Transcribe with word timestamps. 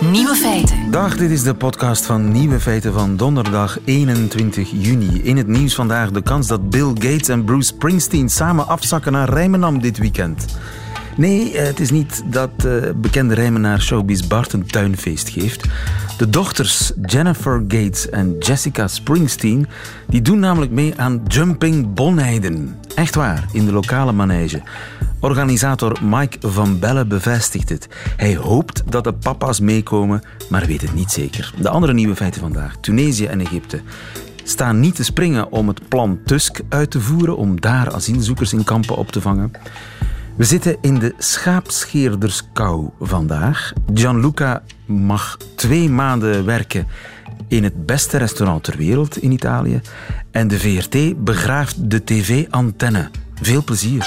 Nieuwe 0.00 0.34
feiten. 0.34 0.90
Dag, 0.90 1.16
dit 1.16 1.30
is 1.30 1.42
de 1.42 1.54
podcast 1.54 2.06
van 2.06 2.32
Nieuwe 2.32 2.60
Feiten 2.60 2.92
van 2.92 3.16
donderdag 3.16 3.78
21 3.84 4.70
juni. 4.70 5.22
In 5.22 5.36
het 5.36 5.46
nieuws 5.46 5.74
vandaag 5.74 6.10
de 6.10 6.22
kans 6.22 6.46
dat 6.46 6.70
Bill 6.70 6.88
Gates 6.94 7.28
en 7.28 7.44
Bruce 7.44 7.66
Springsteen 7.66 8.28
samen 8.28 8.68
afzakken 8.68 9.12
naar 9.12 9.28
Rijmenam 9.28 9.80
dit 9.80 9.98
weekend. 9.98 10.44
Nee, 11.16 11.56
het 11.56 11.80
is 11.80 11.90
niet 11.90 12.22
dat 12.26 12.50
uh, 12.66 12.72
bekende 12.96 13.34
Rijmenaar 13.34 13.80
showbiz 13.80 14.26
Bart 14.26 14.52
een 14.52 14.66
tuinfeest 14.66 15.28
geeft. 15.28 15.64
De 16.18 16.30
dochters 16.30 16.92
Jennifer 17.02 17.64
Gates 17.68 18.10
en 18.10 18.38
Jessica 18.38 18.88
Springsteen 18.88 19.66
die 20.06 20.22
doen 20.22 20.38
namelijk 20.38 20.72
mee 20.72 20.92
aan 20.96 21.22
Jumping 21.26 21.94
Bonheiden. 21.94 22.78
Echt 22.94 23.14
waar, 23.14 23.44
in 23.52 23.66
de 23.66 23.72
lokale 23.72 24.12
manege. 24.12 24.62
Organisator 25.26 25.98
Mike 26.02 26.48
van 26.48 26.78
Belle 26.78 27.06
bevestigt 27.06 27.68
het. 27.68 27.88
Hij 28.16 28.36
hoopt 28.36 28.82
dat 28.88 29.04
de 29.04 29.12
papa's 29.12 29.60
meekomen, 29.60 30.22
maar 30.48 30.66
weet 30.66 30.80
het 30.80 30.94
niet 30.94 31.10
zeker. 31.10 31.52
De 31.60 31.68
andere 31.68 31.92
nieuwe 31.92 32.16
feiten 32.16 32.40
vandaag. 32.40 32.76
Tunesië 32.80 33.26
en 33.26 33.40
Egypte 33.40 33.80
staan 34.44 34.80
niet 34.80 34.94
te 34.94 35.04
springen 35.04 35.52
om 35.52 35.68
het 35.68 35.88
plan 35.88 36.18
Tusk 36.24 36.60
uit 36.68 36.90
te 36.90 37.00
voeren, 37.00 37.36
om 37.36 37.60
daar 37.60 37.94
asielzoekers 37.94 38.52
in 38.52 38.64
kampen 38.64 38.96
op 38.96 39.10
te 39.10 39.20
vangen. 39.20 39.50
We 40.36 40.44
zitten 40.44 40.76
in 40.80 40.98
de 40.98 41.14
schaapscheerderskou 41.18 42.90
vandaag. 43.00 43.72
Gianluca 43.94 44.62
mag 44.84 45.36
twee 45.54 45.88
maanden 45.88 46.44
werken 46.44 46.86
in 47.48 47.64
het 47.64 47.86
beste 47.86 48.16
restaurant 48.16 48.64
ter 48.64 48.76
wereld 48.76 49.18
in 49.18 49.32
Italië. 49.32 49.80
En 50.30 50.48
de 50.48 50.58
VRT 50.58 51.24
begraaft 51.24 51.90
de 51.90 52.04
tv-antenne. 52.04 53.10
Veel 53.40 53.64
plezier. 53.64 54.06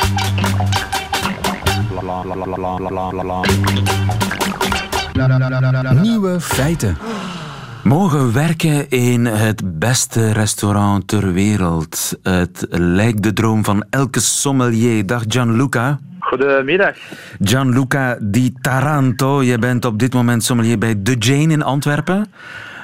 Nieuwe 6.02 6.40
feiten. 6.40 6.98
Mogen 7.84 8.34
werken 8.34 8.90
in 8.90 9.26
het 9.26 9.80
beste 9.80 10.32
restaurant 10.32 11.08
ter 11.08 11.34
wereld. 11.34 12.18
Het 12.24 12.66
lijkt 12.70 13.24
de 13.24 13.34
droom 13.34 13.64
van 13.64 13.86
elke 13.90 14.20
sommelier. 14.20 15.06
Dag 15.06 15.24
Gianluca. 15.28 16.00
Goedemiddag. 16.20 16.98
Gianluca 17.40 18.18
Di 18.22 18.54
Taranto, 18.62 19.44
je 19.44 19.60
bent 19.60 19.86
op 19.86 20.00
dit 20.00 20.14
moment 20.14 20.44
sommelier 20.44 20.78
bij 20.78 20.96
De 20.98 21.16
Jane 21.16 21.54
in 21.54 21.64
Antwerpen. 21.64 22.26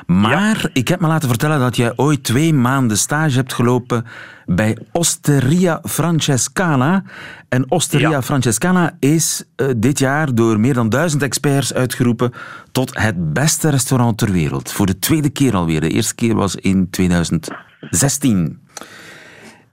Maar 0.06 0.70
ik 0.74 0.88
heb 0.88 1.00
me 1.00 1.08
laten 1.08 1.30
vertellen 1.30 1.60
dat 1.60 1.76
jij 1.76 1.94
ooit 1.96 2.24
twee 2.24 2.54
maanden 2.54 2.98
stage 2.98 3.36
hebt 3.36 3.54
gelopen 3.54 4.06
bij 4.46 4.78
Osteria 4.92 5.82
Francescana. 5.84 7.04
En 7.50 7.72
Osteria 7.72 8.22
Francescana 8.22 8.98
is 9.00 9.44
uh, 9.58 9.68
dit 9.78 10.00
jaar 10.00 10.36
door 10.36 10.60
meer 10.60 10.74
dan 10.74 10.90
duizend 10.90 11.22
experts 11.22 11.74
uitgeroepen 11.74 12.32
tot 12.72 13.00
het 13.00 13.34
beste 13.34 13.70
restaurant 13.70 14.18
ter 14.18 14.32
wereld. 14.32 14.72
Voor 14.72 14.86
de 14.86 15.00
tweede 15.00 15.30
keer 15.30 15.56
alweer. 15.56 15.82
De 15.82 15.90
eerste 15.90 16.16
keer 16.16 16.36
was 16.36 16.56
in 16.56 16.90
2016. 16.90 18.60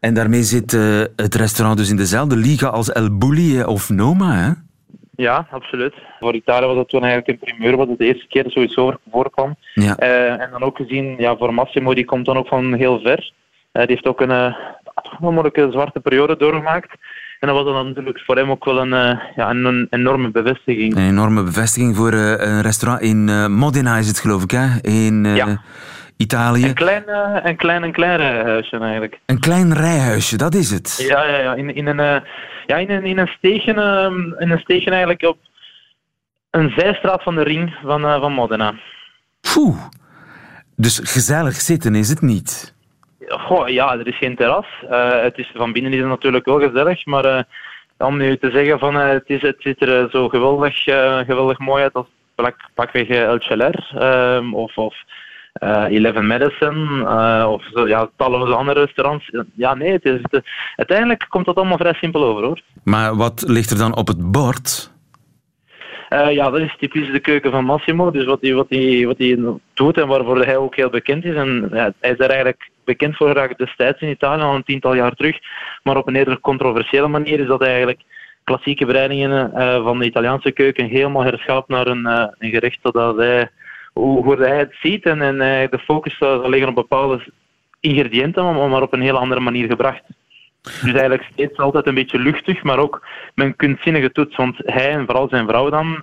En 0.01 0.15
daarmee 0.15 0.45
zit 0.45 0.73
uh, 0.73 1.03
het 1.17 1.35
restaurant 1.35 1.79
dus 1.79 1.91
in 1.91 1.97
dezelfde 1.97 2.37
liga 2.37 2.67
als 2.67 2.93
El 2.93 3.19
Bulli 3.19 3.63
of 3.63 3.89
Noma, 3.89 4.35
hè? 4.37 4.53
Ja, 5.17 5.47
absoluut. 5.51 5.95
Voor 6.21 6.35
Italië 6.35 6.67
was 6.67 6.77
het 6.77 6.89
toen 6.89 7.05
eigenlijk 7.05 7.29
een 7.29 7.49
primeur, 7.49 7.77
wat 7.77 7.89
het 7.89 7.99
de 7.99 8.05
eerste 8.05 8.27
keer 8.29 8.45
sowieso 8.47 8.95
voorkwam. 9.11 9.57
Ja. 9.75 9.97
Uh, 10.03 10.41
en 10.41 10.49
dan 10.51 10.63
ook 10.63 10.77
gezien, 10.77 11.15
ja, 11.19 11.37
voor 11.37 11.55
Massimo, 11.55 11.95
die 11.95 12.05
komt 12.05 12.27
dan 12.27 12.37
ook 12.37 12.49
van 12.49 12.75
heel 12.75 13.01
ver. 13.01 13.33
Uh, 13.73 13.83
die 13.83 13.95
heeft 13.95 14.07
ook 14.07 14.21
een, 14.21 14.31
uh, 14.31 14.55
een 15.53 15.73
zwarte 15.73 16.01
periode 16.01 16.37
doorgemaakt. 16.37 16.91
En 17.41 17.49
dat 17.49 17.65
was 17.65 17.75
dan 17.75 17.87
natuurlijk 17.87 18.21
voor 18.21 18.37
hem 18.37 18.51
ook 18.51 18.65
wel 18.65 18.81
een, 18.81 19.19
ja, 19.37 19.51
een, 19.51 19.87
enorme 19.91 20.31
bevestiging. 20.31 20.97
Een 20.97 21.09
enorme 21.09 21.43
bevestiging 21.43 21.97
voor 21.97 22.13
een 22.13 22.63
restaurant 22.63 23.03
in 23.03 23.53
Modena 23.53 23.97
is 23.97 24.09
het 24.09 24.21
geloof 24.21 24.43
ik, 24.43 24.51
hè? 24.51 24.67
In, 24.81 25.25
ja. 25.25 25.63
Italië. 26.23 26.65
Een 26.65 26.75
klein, 26.75 27.05
uh, 27.07 27.37
een 27.43 27.57
klein, 27.57 27.83
een 27.83 27.93
klein 27.93 28.17
rijhuisje 28.17 28.79
eigenlijk. 28.79 29.19
Een 29.27 29.41
klein 29.41 29.75
rijhuisje, 29.75 30.37
dat 30.37 30.55
is 30.55 30.71
het. 30.71 31.05
Ja, 31.09 31.25
ja, 31.25 31.39
ja. 31.39 31.55
In, 31.55 31.75
in, 31.75 31.87
een, 31.87 31.99
uh, 31.99 32.29
ja, 32.67 32.77
in, 32.77 32.91
een, 32.91 33.05
in, 33.05 33.19
een 33.19 33.31
station, 33.39 33.79
uh, 33.79 34.41
in 34.43 34.51
een 34.51 34.59
station 34.59 34.93
eigenlijk 34.93 35.23
op 35.23 35.39
een 36.51 36.73
zijstraat 36.77 37.23
van 37.23 37.35
de 37.35 37.43
ring 37.43 37.75
van, 37.85 38.05
uh, 38.05 38.21
van 38.21 38.33
Modena. 38.33 38.75
Poeh. 39.41 39.77
Dus 40.77 41.01
gezellig 41.03 41.55
zitten 41.55 41.95
is 41.95 42.09
het 42.09 42.21
niet? 42.21 42.75
Goh, 43.27 43.69
ja, 43.69 43.99
er 43.99 44.07
is 44.07 44.19
geen 44.19 44.37
terras. 44.37 44.67
het 45.23 45.39
is, 45.39 45.51
van 45.55 45.73
binnen 45.73 45.93
is 45.93 45.99
het 45.99 46.09
natuurlijk 46.09 46.45
wel 46.45 46.61
gezellig, 46.61 47.07
maar 47.07 47.45
om 47.99 48.17
nu 48.17 48.37
te 48.37 48.51
zeggen 48.51 48.79
van 48.79 48.95
het, 48.95 49.25
is, 49.27 49.43
het 49.43 49.57
ziet 49.59 49.83
er 49.83 50.11
zo 50.11 50.29
geweldig, 50.29 50.83
geweldig 51.27 51.59
mooi 51.59 51.83
uit 51.83 51.93
als 51.93 52.07
pak, 52.35 52.57
pakweg 52.75 53.09
El 53.09 53.39
Cheller 53.39 53.91
of... 54.53 54.77
of 54.77 54.95
uh, 54.95 55.22
Eleven 55.89 56.27
Medicine 56.27 57.01
uh, 57.01 57.51
of 57.51 57.63
zo, 57.73 57.89
ja, 57.89 58.11
talloze 58.17 58.55
andere 58.55 58.81
restaurants. 58.81 59.31
Ja, 59.55 59.75
nee, 59.75 59.93
het 59.93 60.05
is, 60.05 60.19
het, 60.23 60.45
uiteindelijk 60.77 61.27
komt 61.29 61.47
dat 61.47 61.57
allemaal 61.57 61.77
vrij 61.77 61.95
simpel 61.95 62.25
over 62.25 62.45
hoor. 62.45 62.61
Maar 62.85 63.17
wat 63.17 63.45
ligt 63.47 63.71
er 63.71 63.79
dan 63.79 63.97
op 63.97 64.09
het 64.09 64.31
bord? 64.31 64.93
Uh, 66.13 66.33
ja, 66.33 66.51
dat 66.51 66.61
is 66.61 66.77
typisch 66.79 67.11
de 67.13 67.21
keuken 67.21 67.51
van 67.51 67.65
Massimo. 67.65 68.11
Dus 68.11 68.25
wat 68.25 68.41
hij 68.41 68.55
wat 68.55 68.69
die, 68.69 69.07
wat 69.07 69.19
die 69.19 69.61
doet 69.75 69.99
en 69.99 70.07
waarvoor 70.07 70.45
hij 70.45 70.57
ook 70.57 70.77
heel 70.77 70.91
bekend 70.91 71.25
is. 71.25 71.35
En 71.35 71.69
ja, 71.73 71.93
hij 72.01 72.11
is 72.11 72.17
daar 72.17 72.29
eigenlijk 72.29 72.71
bekend 72.85 73.17
voor 73.17 73.29
geraakt 73.29 73.59
destijds 73.59 74.01
in 74.01 74.09
Italië, 74.09 74.43
al 74.43 74.55
een 74.55 74.65
tiental 74.65 74.95
jaar 74.95 75.15
terug. 75.15 75.39
Maar 75.83 75.97
op 75.97 76.09
een 76.09 76.17
eerder 76.17 76.41
controversiële 76.41 77.09
manier 77.09 77.41
is 77.41 77.47
dat 77.47 77.61
hij 77.61 77.69
eigenlijk 77.69 78.01
klassieke 78.45 78.87
bereidingen 78.87 79.53
uh, 79.55 79.85
van 79.85 79.99
de 79.99 80.05
Italiaanse 80.05 80.53
keuken 80.53 80.89
helemaal 80.89 81.25
herschaapt 81.25 81.69
naar 81.69 81.87
een, 81.87 82.07
uh, 82.07 82.25
een 82.39 82.51
gerecht 82.51 82.79
dat 82.83 83.17
hij 83.17 83.51
hoe, 83.93 84.25
hoe 84.25 84.37
hij 84.37 84.59
het 84.59 84.75
ziet. 84.81 85.05
En, 85.05 85.23
en 85.23 85.35
uh, 85.35 85.71
de 85.71 85.79
focus 85.79 86.17
zal 86.19 86.49
liggen 86.49 86.69
op 86.69 86.75
bepaalde 86.75 87.33
ingrediënten, 87.81 88.45
maar 88.45 88.83
op 88.83 88.93
een 88.93 89.01
heel 89.01 89.19
andere 89.19 89.41
manier 89.41 89.67
gebracht. 89.67 90.03
Dus 90.63 90.93
eigenlijk 90.93 91.29
steeds 91.33 91.59
altijd 91.59 91.87
een 91.87 91.95
beetje 91.95 92.19
luchtig, 92.19 92.63
maar 92.63 92.79
ook 92.79 93.07
met 93.35 93.47
een 93.47 93.57
kunstzinnige 93.57 94.13
toets. 94.13 94.37
Want 94.37 94.57
hij 94.59 94.91
en 94.91 95.07
vooral 95.07 95.29
zijn 95.29 95.47
vrouw 95.47 95.71
dan, 95.71 95.87
uh, 95.87 96.03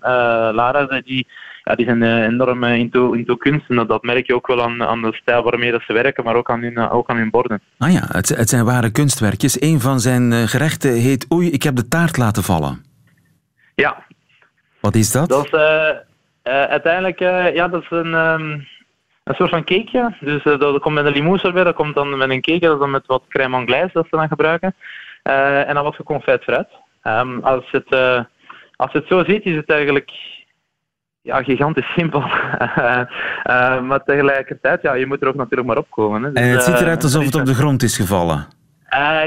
Lara, 0.52 1.02
die, 1.06 1.28
ja, 1.64 1.76
die 1.76 1.86
zijn 1.86 2.02
uh, 2.02 2.24
enorm 2.24 2.64
into, 2.64 3.12
into 3.12 3.36
kunst. 3.36 3.70
En 3.70 3.76
dat, 3.76 3.88
dat, 3.88 4.04
merk 4.04 4.28
je 4.28 4.36
ook 4.36 4.48
wel 4.48 4.64
aan, 4.64 4.84
aan 4.84 5.02
de 5.02 5.14
stijl 5.14 5.44
waarmee 5.44 5.72
dat 5.72 5.82
ze 5.82 5.94
werken, 5.94 6.24
maar 6.24 6.36
ook 6.36 6.50
aan 6.50 6.62
hun, 6.62 6.90
ook 6.90 7.10
aan 7.10 7.18
hun 7.18 7.30
borden. 7.30 7.62
Ah 7.78 7.92
ja, 7.92 8.06
het, 8.12 8.30
het 8.30 8.50
zijn 8.50 8.66
ware 8.66 8.92
kunstwerkjes. 8.92 9.62
Een 9.62 9.80
van 9.80 10.00
zijn 10.00 10.48
gerechten 10.48 10.94
heet 10.94 11.26
Oei, 11.34 11.52
ik 11.52 11.64
heb 11.64 11.76
de 11.76 11.88
taart 11.88 12.18
laten 12.18 12.44
vallen. 12.44 12.86
Ja. 13.76 14.04
Wat 14.80 14.96
is 14.96 15.12
dat? 15.12 15.30
Dat 15.30 15.46
is, 15.46 15.52
uiteindelijk, 16.50 17.22
uh, 17.22 17.54
ja, 17.54 17.68
dat 17.68 17.82
is 17.82 17.88
een, 17.90 18.14
um, 18.14 18.68
een 19.24 19.36
soort 19.36 19.50
van 19.50 19.64
cakeje. 19.64 20.16
Dus 20.20 20.46
uh, 20.46 20.60
dat 20.60 20.80
komt 20.82 20.96
met 20.96 21.06
een 21.06 21.12
limoes 21.12 21.44
erbij, 21.44 21.64
dat 21.64 21.76
komt 21.76 21.96
dan 21.96 22.18
met 22.18 22.30
een 22.30 22.42
cake, 22.42 22.60
dat 22.60 22.74
is 22.74 22.80
dan 22.80 22.92
met 22.92 23.06
wat 23.06 23.24
crème 23.28 23.56
anglaise 23.56 23.94
dat 23.94 24.08
ze 24.10 24.16
dan 24.16 24.28
gebruiken. 24.28 24.76
en 25.24 25.74
dan 25.74 25.84
wat 25.84 25.96
geconfijt 25.96 26.44
fruit. 26.44 26.68
Um, 27.04 27.40
als, 27.44 27.72
het, 27.72 27.96
als 28.76 28.92
je 28.92 28.98
het 28.98 29.08
zo 29.08 29.24
ziet, 29.24 29.46
is 29.46 29.56
het 29.56 29.70
eigenlijk 29.70 30.12
ja, 31.22 31.44
gigantisch 31.44 31.94
simpel. 31.94 32.20
maar 33.88 34.04
tegelijkertijd, 34.06 34.82
ja, 34.82 34.94
je 34.94 35.06
moet 35.06 35.22
er 35.22 35.28
ook 35.28 35.36
natuurlijk 35.36 35.68
maar 35.68 35.78
opkomen. 35.78 36.24
Hè. 36.24 36.32
Dus, 36.32 36.44
en 36.44 36.50
het 36.50 36.64
ziet 36.64 36.82
eruit 36.82 37.04
alsof 37.04 37.26
het 37.26 37.36
op 37.36 37.46
de 37.46 37.54
grond 37.54 37.84
is 37.84 37.98
gevallen. 37.98 38.48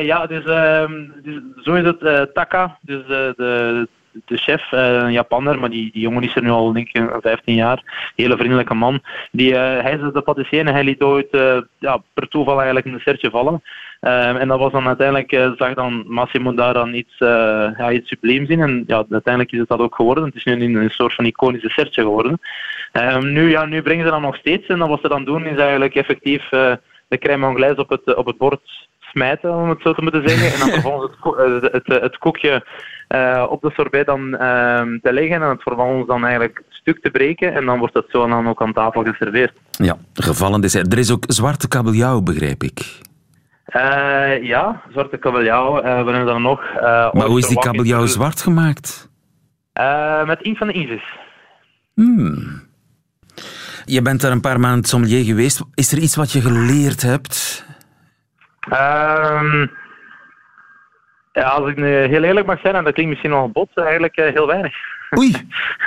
ja, 0.00 0.26
dus, 0.26 0.44
ehm, 0.44 1.08
dus, 1.22 1.40
zo 1.56 1.74
is 1.74 1.84
het 1.84 2.34
Taka, 2.34 2.78
dus 2.80 3.06
de 3.06 3.88
de 4.24 4.36
chef, 4.36 4.72
eh, 4.72 4.94
een 4.94 5.12
Japanner, 5.12 5.58
maar 5.58 5.70
die, 5.70 5.90
die 5.92 6.02
jongen 6.02 6.22
is 6.22 6.34
er 6.34 6.42
nu 6.42 6.50
al 6.50 6.72
denk 6.72 6.88
ik 6.92 7.10
15 7.20 7.54
jaar. 7.54 8.10
Hele 8.16 8.36
vriendelijke 8.36 8.74
man. 8.74 9.00
Die, 9.30 9.56
eh, 9.56 9.82
hij 9.82 9.92
is 9.92 10.12
de 10.12 10.20
patissier 10.20 10.66
en 10.66 10.72
hij 10.72 10.84
liet 10.84 11.02
ooit 11.02 11.30
eh, 11.30 11.60
ja, 11.78 12.02
per 12.14 12.28
toeval 12.28 12.56
eigenlijk 12.56 12.86
een 12.86 13.00
sertje 13.00 13.30
vallen. 13.30 13.62
en 14.00 14.48
dat 14.48 14.58
was 14.58 14.72
dan 14.72 14.86
uiteindelijk, 14.86 15.54
zag 15.56 15.74
dan 15.74 16.04
Massimo 16.06 16.54
daar 16.54 16.74
dan 16.74 16.94
iets, 16.94 17.14
ja, 17.18 17.90
iets 17.90 18.08
subliems 18.08 18.48
in. 18.48 18.60
En 18.60 18.84
ja, 18.86 19.04
uiteindelijk 19.10 19.52
is 19.52 19.58
het 19.58 19.68
dat 19.68 19.78
ook 19.78 19.94
geworden. 19.94 20.24
Het 20.24 20.34
is 20.34 20.44
nu 20.44 20.52
een, 20.52 20.74
een 20.74 20.90
soort 20.90 21.14
van 21.14 21.24
iconische 21.24 21.68
sertje 21.68 22.02
geworden. 22.02 22.40
Ehm, 22.92 23.32
nu, 23.32 23.50
ja, 23.50 23.64
nu 23.64 23.82
brengen 23.82 24.04
ze 24.04 24.10
dat 24.10 24.20
nog 24.20 24.36
steeds. 24.36 24.66
En 24.66 24.78
dan 24.78 24.88
wat 24.88 25.00
ze 25.00 25.08
dan 25.08 25.24
doen 25.24 25.46
is 25.46 25.58
eigenlijk 25.58 25.94
effectief 25.94 26.48
de 26.48 27.18
crème 27.18 27.46
anglaise 27.46 27.80
op 27.80 27.88
het, 27.88 28.14
op 28.14 28.26
het 28.26 28.36
bord 28.36 28.88
smijten, 29.12 29.54
om 29.54 29.68
het 29.68 29.82
zo 29.82 29.92
te 29.92 30.02
moeten 30.02 30.28
zeggen. 30.28 30.52
En 30.52 30.58
dan 30.58 30.70
vervolgens 30.80 31.12
het, 31.62 31.72
het, 31.72 32.02
het, 32.02 32.18
koekje 32.18 32.66
uh, 33.08 33.46
op 33.48 33.60
de 33.62 33.70
sorbet 33.70 34.06
dan 34.06 34.20
uh, 34.20 34.38
te 35.02 35.12
leggen 35.12 35.42
en 35.42 35.48
het 35.48 35.62
vervolgens 35.62 36.06
dan 36.06 36.24
eigenlijk 36.24 36.62
stuk 36.68 37.02
te 37.02 37.10
breken. 37.10 37.54
En 37.54 37.64
dan 37.64 37.78
wordt 37.78 37.94
het 37.94 38.06
zo 38.08 38.28
dan 38.28 38.48
ook 38.48 38.62
aan 38.62 38.72
tafel 38.72 39.02
geserveerd. 39.02 39.52
Ja, 39.70 39.96
gevallen 40.14 40.60
dessert. 40.60 40.92
Er 40.92 40.98
is 40.98 41.12
ook 41.12 41.24
zwarte 41.26 41.68
kabeljauw, 41.68 42.20
begrijp 42.20 42.62
ik. 42.62 43.00
Uh, 43.76 44.42
ja, 44.42 44.82
zwarte 44.90 45.16
kabeljauw. 45.16 45.74
we 45.74 45.88
hebben 45.88 46.26
dan 46.26 46.42
nog... 46.42 46.60
maar 47.12 47.26
hoe 47.26 47.38
is 47.38 47.48
die 47.48 47.58
kabeljauw 47.58 48.06
zwart 48.06 48.40
gemaakt? 48.40 49.10
met 50.26 50.42
inkt 50.42 50.58
van 50.58 50.66
de 50.66 50.72
Isis. 50.72 51.04
Hmm. 51.94 52.62
Je 53.84 54.02
bent 54.02 54.20
daar 54.20 54.32
een 54.32 54.40
paar 54.40 54.60
maanden 54.60 54.84
sommelier 54.84 55.24
geweest. 55.24 55.60
Is 55.74 55.92
er 55.92 55.98
iets 55.98 56.14
wat 56.14 56.32
je 56.32 56.40
geleerd 56.40 57.02
hebt? 57.02 57.66
Um, 58.70 59.70
Ja, 61.32 61.42
als 61.42 61.70
ik 61.70 61.76
nu 61.76 61.86
heel 61.86 62.22
eerlijk 62.22 62.46
mag 62.46 62.60
zijn, 62.60 62.74
en 62.74 62.84
dat 62.84 62.92
klinkt 62.92 63.10
misschien 63.10 63.30
nog 63.30 63.44
een 63.44 63.52
bot, 63.52 63.70
eigenlijk 63.74 64.16
heel 64.16 64.46
weinig. 64.46 64.74
Oei. 65.18 65.32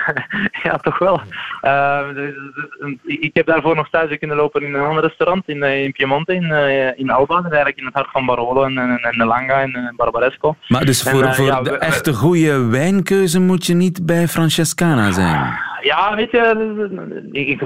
ja, 0.63 0.77
toch 0.77 0.99
wel. 0.99 1.21
Uh, 1.63 2.13
dus, 2.13 2.33
dus, 2.79 2.95
ik 3.03 3.29
heb 3.33 3.45
daarvoor 3.45 3.75
nog 3.75 3.87
stage 3.87 4.17
kunnen 4.17 4.37
lopen 4.37 4.63
in 4.63 4.73
een 4.73 4.85
ander 4.85 5.03
restaurant 5.03 5.43
in, 5.49 5.63
in 5.63 5.91
Piemonte, 5.91 6.33
in, 6.33 6.43
uh, 6.43 6.97
in 6.99 7.09
Alba. 7.09 7.35
Dus 7.35 7.45
eigenlijk 7.45 7.77
in 7.77 7.85
het 7.85 7.93
hart 7.93 8.11
van 8.11 8.25
Barolo 8.25 8.63
en, 8.63 8.77
en, 8.77 8.99
en 8.99 9.25
Langa 9.25 9.61
en 9.61 9.93
Barbaresco. 9.95 10.55
Maar 10.67 10.85
dus 10.85 11.01
voor, 11.01 11.33
voor 11.33 11.45
ja, 11.45 11.61
de 11.61 11.77
echte 11.77 12.13
goede 12.13 12.65
wijnkeuze 12.65 13.39
moet 13.39 13.65
je 13.65 13.73
niet 13.73 14.05
bij 14.05 14.27
Francescana 14.27 15.11
zijn? 15.11 15.57
Ja, 15.85 16.15
weet 16.15 16.31
je, 16.31 17.29
ik, 17.31 17.61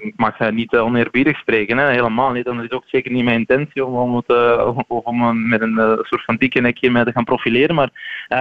ik 0.00 0.12
mag 0.16 0.50
niet 0.50 0.76
oneerbiedig 0.76 1.38
spreken, 1.38 1.78
hè, 1.78 1.90
helemaal 1.90 2.30
niet. 2.30 2.44
Dat 2.44 2.54
is 2.54 2.70
ook 2.70 2.84
zeker 2.86 3.12
niet 3.12 3.24
mijn 3.24 3.38
intentie 3.38 3.84
om, 3.84 3.94
om, 3.94 4.16
het, 4.16 4.30
uh, 4.30 4.78
om 4.88 5.48
met 5.48 5.60
een 5.60 5.98
soort 6.02 6.24
van 6.24 6.36
dikke 6.36 6.60
nekje 6.60 6.90
mij 6.90 7.04
te 7.04 7.12
gaan 7.12 7.24
profileren. 7.24 7.74
Maar 7.74 7.90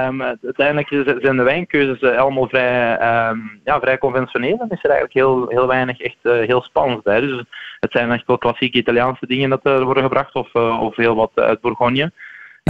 um, 0.08 0.22
uiteindelijk 0.22 0.88
zijn 1.22 1.38
de 1.38 1.44
wijnkeuzes 1.44 2.02
allemaal 2.02 2.48
vrij, 2.48 2.92
um, 3.30 3.60
ja, 3.64 3.80
vrij 3.80 3.98
conventioneel. 3.98 4.58
En 4.60 4.70
is 4.70 4.84
er 4.84 4.90
eigenlijk 4.90 5.14
heel, 5.14 5.46
heel 5.48 5.68
weinig 5.68 6.00
echt 6.00 6.18
heel 6.22 6.62
spannend 6.62 7.04
bij. 7.04 7.20
Dus 7.20 7.44
het 7.80 7.92
zijn 7.92 8.12
echt 8.12 8.28
wel 8.28 8.38
klassieke 8.38 8.78
Italiaanse 8.78 9.28
dingen 9.28 9.50
dat 9.50 9.66
er 9.66 9.84
worden 9.86 10.04
gebracht, 10.04 10.34
of, 10.34 10.54
of 10.56 10.96
heel 10.96 11.16
wat 11.16 11.32
uit 11.36 11.62
Bourgogne. 11.62 12.12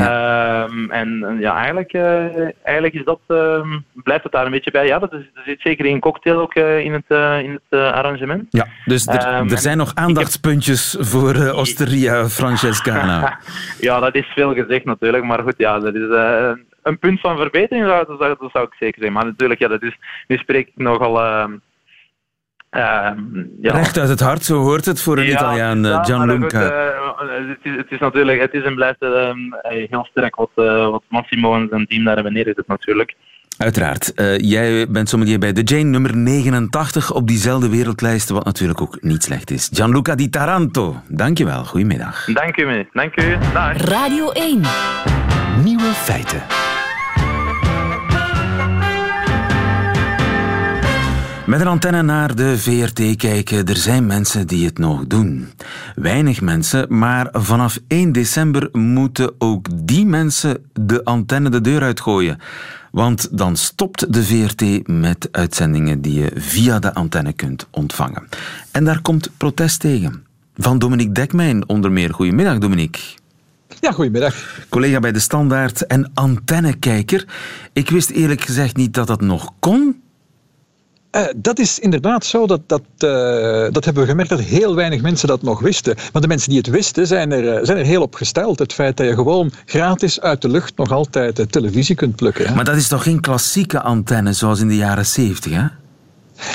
Ehm, 0.08 0.92
en 0.92 1.38
ja, 1.40 1.56
eigenlijk, 1.56 1.94
uh, 1.94 2.40
eigenlijk 2.64 2.94
is 2.94 3.04
dat, 3.04 3.20
uh, 3.28 3.76
blijft 3.94 4.24
het 4.24 4.32
daar 4.32 4.46
een 4.46 4.52
beetje 4.52 4.72
bij. 4.72 4.88
Ja, 4.88 5.00
dat 5.00 5.14
is, 5.14 5.20
er 5.34 5.42
zit 5.46 5.62
zeker 5.62 5.86
een 5.86 6.00
cocktail 6.00 6.40
ook 6.40 6.56
uh, 6.56 6.80
in 6.80 6.94
het, 6.94 7.04
uh, 7.08 7.40
in 7.40 7.60
het 7.70 7.80
arrangement. 7.82 8.48
Ja, 8.50 8.68
dus 8.86 9.08
er, 9.08 9.38
um, 9.38 9.50
er 9.50 9.58
zijn 9.58 9.78
nog 9.78 9.96
aandachtspuntjes 9.96 10.92
heb... 10.92 11.06
voor 11.06 11.52
Osteria 11.52 12.28
Francescana. 12.28 13.40
ja, 13.88 14.00
dat 14.00 14.16
is 14.16 14.26
veel 14.36 14.54
gezegd 14.54 14.86
natuurlijk, 14.86 15.24
maar 15.24 15.40
goed, 15.40 15.58
ja, 15.58 15.80
dat 15.80 15.96
is 15.96 16.08
een 16.84 17.00
punt 17.00 17.20
van 17.20 17.38
verbetering, 17.38 17.86
dat, 17.86 18.08
dat, 18.08 18.40
dat, 18.40 18.52
zou 18.52 18.66
ik 18.66 18.74
zeker 18.80 18.96
zeggen. 18.96 19.14
Maar 19.14 19.26
natuurlijk, 19.26 19.60
ja, 19.60 19.68
dat 19.68 19.82
is, 19.84 19.98
nu 20.28 20.38
spreek 20.38 20.68
ik 20.68 20.74
nogal 20.76 21.22
ehm, 21.22 21.52
ja. 22.72 23.16
Recht 23.62 23.98
uit 23.98 24.10
het 24.10 24.20
hart, 24.20 24.44
zo 24.44 24.58
hoort 24.58 24.86
het 24.86 25.02
voor 25.02 25.18
een 25.18 25.26
ja, 25.26 25.32
Italiaan, 25.32 25.84
ja, 25.84 26.04
Gianluca. 26.04 26.62
Uh, 26.62 27.50
het, 27.50 27.58
is, 27.64 27.76
het, 27.76 27.92
is, 27.92 28.00
natuurlijk, 28.00 28.42
het 28.42 28.54
is 28.54 28.64
en 28.64 28.76
blijft 28.76 29.02
uh, 29.02 29.32
heel 29.62 30.08
sterk 30.10 30.36
wat, 30.36 30.50
uh, 30.56 30.90
wat 30.90 31.04
Massimo 31.08 31.56
en 31.56 31.68
zijn 31.70 31.88
team 31.88 32.04
daar 32.04 32.16
hebben 32.16 32.34
neergezet 32.34 32.68
natuurlijk. 32.68 33.16
Uiteraard. 33.58 34.12
jij 34.36 34.88
bent 34.90 35.10
sommelier 35.10 35.40
bij 35.40 35.54
de 35.54 35.64
Jane 35.64 35.84
nummer 35.84 36.18
89 36.18 37.14
op 37.14 37.28
diezelfde 37.28 37.70
wereldlijst, 37.70 38.30
wat 38.30 38.46
natuurlijk 38.46 38.82
ook 38.82 38.98
niet 39.02 39.24
slecht 39.24 39.52
is. 39.52 39.70
Gianluca 39.74 40.16
Di 40.16 40.30
Taranto, 40.30 40.96
dankjewel. 41.08 41.66
Goedemiddag. 41.66 42.26
Dank 42.26 42.58
u, 42.58 42.88
dank 42.94 43.22
u. 43.22 43.38
Dag. 43.54 43.78
Radio 43.78 44.32
1. 44.32 44.62
Nieuwe 45.64 45.92
feiten. 45.94 46.69
Met 51.50 51.62
een 51.62 51.68
antenne 51.68 52.02
naar 52.02 52.36
de 52.36 52.58
VRT 52.58 53.16
kijken, 53.16 53.66
er 53.66 53.78
zijn 53.78 54.06
mensen 54.06 54.48
die 54.48 54.66
het 54.66 54.78
nog 54.78 55.08
doen. 55.08 55.50
Weinig 55.96 56.42
mensen, 56.42 56.98
maar 56.98 57.30
vanaf 57.32 57.80
1 57.88 58.12
december 58.12 58.70
moeten 58.72 59.32
ook 59.38 59.68
die 59.74 60.06
mensen 60.06 60.64
de 60.74 61.04
antenne 61.04 61.50
de 61.50 61.62
deur 61.62 61.82
uitgooien. 61.82 62.40
Want 62.92 63.38
dan 63.38 63.56
stopt 63.56 64.14
de 64.14 64.24
VRT 64.24 64.88
met 64.88 65.28
uitzendingen 65.32 66.02
die 66.02 66.20
je 66.20 66.32
via 66.36 66.80
de 66.80 66.94
antenne 66.94 67.34
kunt 67.34 67.68
ontvangen. 67.72 68.28
En 68.72 68.84
daar 68.84 69.02
komt 69.02 69.32
protest 69.38 69.80
tegen. 69.80 70.26
Van 70.56 70.80
Dominique 70.80 71.14
Dekmijn 71.14 71.70
onder 71.70 71.92
meer. 71.92 72.14
Goedemiddag, 72.14 72.58
Dominique. 72.58 73.02
Ja, 73.80 73.92
goedemiddag. 73.92 74.66
Collega 74.70 75.00
bij 75.00 75.12
De 75.12 75.20
Standaard 75.20 75.86
en 75.86 76.12
antennekijker. 76.14 77.28
Ik 77.74 77.90
wist 77.90 78.10
eerlijk 78.10 78.42
gezegd 78.42 78.76
niet 78.76 78.94
dat 78.94 79.08
dat 79.08 79.22
nog 79.22 79.54
kon. 79.60 80.02
Uh, 81.12 81.24
dat 81.36 81.60
is 81.60 81.80
inderdaad 81.80 82.26
zo. 82.26 82.48
Dat, 82.48 82.62
dat, 82.68 82.82
uh, 83.00 83.10
dat 83.72 83.86
hebben 83.86 84.04
we 84.04 84.10
gemerkt 84.10 84.30
dat 84.30 84.40
heel 84.40 84.76
weinig 84.76 85.02
mensen 85.02 85.28
dat 85.28 85.42
nog 85.42 85.60
wisten. 85.60 85.96
Maar 86.14 86.22
de 86.22 86.28
mensen 86.28 86.50
die 86.50 86.58
het 86.58 86.68
wisten 86.68 87.08
zijn 87.08 87.32
er, 87.32 87.44
uh, 87.44 87.66
zijn 87.66 87.78
er 87.78 87.86
heel 87.86 88.02
op 88.02 88.16
gesteld. 88.16 88.60
Het 88.60 88.74
feit 88.74 88.98
dat 88.98 89.08
je 89.08 89.14
gewoon 89.14 89.52
gratis 89.66 90.22
uit 90.22 90.42
de 90.42 90.50
lucht 90.50 90.78
nog 90.78 90.92
altijd 90.92 91.52
televisie 91.52 91.96
kunt 91.96 92.16
plukken. 92.16 92.48
Hè? 92.48 92.56
Maar 92.56 92.66
dat 92.66 92.76
is 92.76 92.88
toch 92.88 93.04
geen 93.04 93.22
klassieke 93.22 93.82
antenne 93.82 94.34
zoals 94.34 94.60
in 94.60 94.68
de 94.68 94.76
jaren 94.76 95.06
zeventig, 95.06 95.52
hè? 95.52 95.66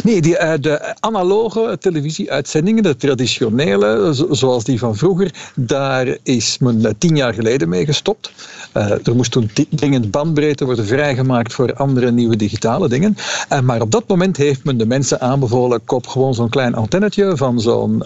Nee, 0.02 0.20
die, 0.20 0.38
uh, 0.38 0.52
de 0.60 0.94
analoge 1.00 1.76
televisieuitzendingen, 1.80 2.82
de 2.82 2.96
traditionele, 2.96 4.14
zoals 4.30 4.64
die 4.64 4.78
van 4.78 4.96
vroeger, 4.96 5.52
daar 5.54 6.16
is 6.22 6.58
men 6.58 6.80
uh, 6.80 6.90
tien 6.98 7.16
jaar 7.16 7.34
geleden 7.34 7.68
mee 7.68 7.84
gestopt. 7.84 8.32
Uh, 8.76 9.06
er 9.06 9.16
moest 9.16 9.30
toen 9.30 9.50
dringend 9.70 10.10
bandbreedte 10.10 10.64
worden 10.64 10.86
vrijgemaakt 10.86 11.52
voor 11.52 11.74
andere 11.74 12.10
nieuwe 12.10 12.36
digitale 12.36 12.88
dingen. 12.88 13.16
maar 13.62 13.80
op 13.80 13.90
dat 13.90 14.08
moment 14.08 14.36
heeft 14.36 14.64
men 14.64 14.78
de 14.78 14.86
mensen 14.86 15.20
aanbevolen, 15.20 15.84
koop 15.84 16.06
gewoon 16.06 16.34
zo'n 16.34 16.48
klein 16.48 16.74
antennetje 16.74 17.36
van 17.36 17.60
zo'n 17.60 18.04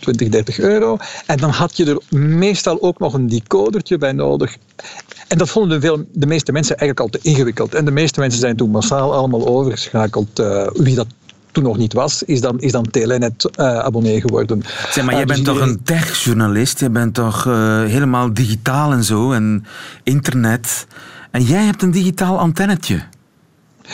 20, 0.00 0.28
30 0.28 0.58
euro. 0.58 0.96
En 1.26 1.36
dan 1.36 1.50
had 1.50 1.76
je 1.76 1.84
er 1.84 2.18
meestal 2.18 2.82
ook 2.82 2.98
nog 2.98 3.14
een 3.14 3.28
decodertje 3.28 3.98
bij 3.98 4.12
nodig. 4.12 4.56
En 5.30 5.38
dat 5.38 5.50
vonden 5.50 5.80
de, 5.80 6.06
de 6.12 6.26
meeste 6.26 6.52
mensen 6.52 6.76
eigenlijk 6.76 7.00
al 7.00 7.20
te 7.20 7.28
ingewikkeld. 7.28 7.74
En 7.74 7.84
de 7.84 7.90
meeste 7.90 8.20
mensen 8.20 8.40
zijn 8.40 8.56
toen 8.56 8.70
massaal 8.70 9.14
allemaal 9.14 9.46
overgeschakeld. 9.46 10.40
Uh, 10.40 10.66
wie 10.72 10.94
dat 10.94 11.06
toen 11.52 11.64
nog 11.64 11.76
niet 11.76 11.92
was, 11.92 12.22
is 12.22 12.40
dan, 12.40 12.60
is 12.60 12.72
dan 12.72 12.90
Telenet 12.90 13.50
uh, 13.60 13.78
abonnee 13.78 14.20
geworden. 14.20 14.62
Zeg, 14.90 15.04
maar 15.04 15.14
jij 15.14 15.22
uh, 15.22 15.28
bent 15.28 15.44
dus 15.44 15.54
toch 15.54 15.60
een 15.60 15.82
techjournalist? 15.82 16.80
Je 16.80 16.90
bent 16.90 17.14
toch 17.14 17.44
helemaal 17.44 18.34
digitaal 18.34 18.92
en 18.92 19.04
zo, 19.04 19.32
en 19.32 19.64
internet. 20.02 20.86
En 21.30 21.42
jij 21.42 21.64
hebt 21.64 21.82
een 21.82 21.90
digitaal 21.90 22.38
antennetje. 22.38 23.02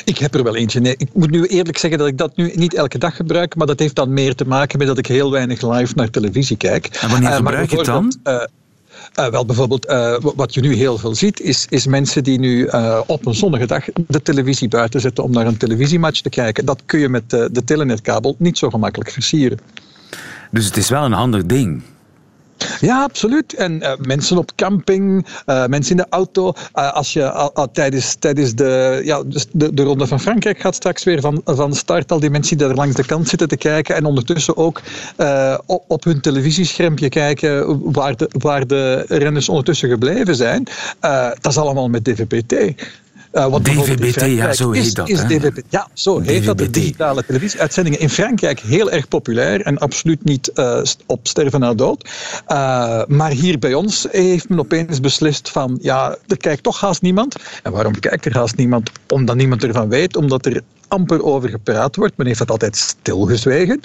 Ik 0.04 0.18
heb 0.18 0.34
er 0.34 0.42
wel 0.42 0.56
eentje. 0.56 0.80
Nee, 0.80 0.94
ik 0.96 1.08
moet 1.14 1.30
nu 1.30 1.44
eerlijk 1.44 1.78
zeggen 1.78 1.98
dat 1.98 2.08
ik 2.08 2.18
dat 2.18 2.36
nu 2.36 2.52
niet 2.54 2.74
elke 2.74 2.98
dag 2.98 3.16
gebruik, 3.16 3.56
maar 3.56 3.66
dat 3.66 3.78
heeft 3.78 3.94
dan 3.94 4.12
meer 4.12 4.34
te 4.34 4.44
maken 4.46 4.78
met 4.78 4.86
dat 4.86 4.98
ik 4.98 5.06
heel 5.06 5.30
weinig 5.30 5.62
live 5.62 5.92
naar 5.94 6.10
televisie 6.10 6.56
kijk. 6.56 6.86
En 6.86 7.10
wanneer 7.10 7.30
gebruik 7.30 7.70
je 7.70 7.76
het 7.76 7.86
dan? 7.86 8.14
Uh, 9.20 9.26
wel, 9.26 9.46
bijvoorbeeld, 9.46 9.90
uh, 9.90 10.16
wat 10.36 10.54
je 10.54 10.60
nu 10.60 10.74
heel 10.74 10.98
veel 10.98 11.14
ziet, 11.14 11.40
is, 11.40 11.66
is 11.68 11.86
mensen 11.86 12.24
die 12.24 12.38
nu 12.38 12.66
uh, 12.66 13.00
op 13.06 13.26
een 13.26 13.34
zonnige 13.34 13.66
dag 13.66 13.84
de 14.06 14.22
televisie 14.22 14.68
buiten 14.68 15.00
zetten 15.00 15.24
om 15.24 15.30
naar 15.30 15.46
een 15.46 15.56
televisiematch 15.56 16.20
te 16.20 16.28
kijken. 16.28 16.64
Dat 16.64 16.82
kun 16.86 16.98
je 16.98 17.08
met 17.08 17.30
de 17.30 17.62
telenetkabel 17.64 18.34
niet 18.38 18.58
zo 18.58 18.70
gemakkelijk 18.70 19.10
versieren. 19.10 19.58
Dus 20.50 20.64
het 20.64 20.76
is 20.76 20.88
wel 20.88 21.04
een 21.04 21.12
handig 21.12 21.46
ding. 21.46 21.82
Ja, 22.80 23.02
absoluut. 23.02 23.54
En 23.54 23.72
uh, 23.72 23.92
mensen 23.96 24.38
op 24.38 24.54
camping, 24.54 25.26
uh, 25.46 25.66
mensen 25.66 25.90
in 25.90 25.96
de 25.96 26.06
auto. 26.10 26.52
Uh, 26.74 26.92
als 26.92 27.12
je 27.12 27.50
tijdens, 27.72 28.14
tijdens 28.14 28.54
de, 28.54 29.00
ja, 29.04 29.22
dus 29.22 29.46
de, 29.52 29.74
de 29.74 29.82
Ronde 29.82 30.06
van 30.06 30.20
Frankrijk 30.20 30.58
gaat 30.58 30.74
straks 30.74 31.04
weer 31.04 31.20
van, 31.20 31.40
van 31.44 31.74
start. 31.74 32.12
Al 32.12 32.20
die 32.20 32.30
mensen 32.30 32.56
die 32.56 32.66
daar 32.66 32.76
langs 32.76 32.96
de 32.96 33.06
kant 33.06 33.28
zitten 33.28 33.48
te 33.48 33.56
kijken. 33.56 33.94
En 33.94 34.04
ondertussen 34.04 34.56
ook 34.56 34.80
op, 35.66 35.84
op, 35.88 36.04
hun 36.04 36.20
televisieschermpje 36.20 37.08
kijken 37.08 37.80
waar 37.92 38.16
de, 38.16 38.30
waar 38.38 38.66
de 38.66 39.04
renners 39.08 39.48
ondertussen 39.48 39.88
gebleven 39.88 40.36
zijn. 40.36 40.66
dat 41.40 41.46
is 41.52 41.58
allemaal 41.58 41.88
met 41.88 42.04
DVB-T. 42.04 42.54
Uh, 43.36 43.54
DVB-T, 43.54 44.20
ja, 44.20 44.52
zo 44.52 44.70
heet 44.70 44.94
dat. 44.94 45.08
Is 45.08 45.20
DVB, 45.20 45.58
ja, 45.68 45.88
zo 45.92 46.20
heet 46.20 46.44
dat. 46.44 46.58
De 46.58 46.70
digitale 46.70 47.24
televisieuitzendingen 47.24 48.00
in 48.00 48.10
Frankrijk 48.10 48.60
heel 48.60 48.90
erg 48.90 49.08
populair 49.08 49.60
en 49.60 49.78
absoluut 49.78 50.24
niet 50.24 50.50
uh, 50.54 50.80
op 51.06 51.26
sterven 51.26 51.60
na 51.60 51.74
dood. 51.74 52.08
Uh, 52.48 53.02
maar 53.06 53.30
hier 53.30 53.58
bij 53.58 53.74
ons 53.74 54.06
heeft 54.10 54.48
men 54.48 54.58
opeens 54.58 55.00
beslist 55.00 55.50
van, 55.50 55.78
ja, 55.82 56.16
er 56.26 56.36
kijkt 56.36 56.62
toch 56.62 56.80
haast 56.80 57.02
niemand. 57.02 57.36
En 57.62 57.72
waarom 57.72 58.00
kijkt 58.00 58.24
er 58.24 58.34
haast 58.34 58.56
niemand? 58.56 58.90
Omdat 59.08 59.36
niemand 59.36 59.64
ervan 59.64 59.88
weet, 59.88 60.16
omdat 60.16 60.46
er 60.46 60.62
amper 60.88 61.22
over 61.24 61.48
gepraat 61.48 61.96
wordt. 61.96 62.16
Men 62.16 62.26
heeft 62.26 62.38
dat 62.38 62.50
altijd 62.50 62.76
stilgezwegen. 62.76 63.80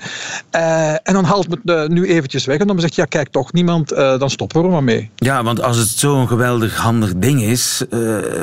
Uh, 0.56 0.92
en 0.92 1.14
dan 1.14 1.24
haalt 1.24 1.48
men 1.50 1.78
het 1.78 1.92
nu 1.92 2.06
eventjes 2.06 2.46
weg 2.46 2.58
en 2.58 2.68
dan 2.68 2.80
zegt 2.80 2.96
ja, 2.96 3.06
kijk 3.06 3.30
toch 3.30 3.54
niemand, 3.54 3.94
uh, 3.94 4.20
dan 4.20 4.30
stoppen 4.30 4.62
we 4.62 4.68
er 4.68 4.74
maar 4.74 4.84
mee. 4.84 5.10
Ja, 5.16 5.44
want 5.44 5.62
als 5.62 5.78
het 5.78 5.88
zo'n 5.88 6.28
geweldig 6.28 6.78
handig 6.78 7.14
ding 7.16 7.42
is, 7.42 7.84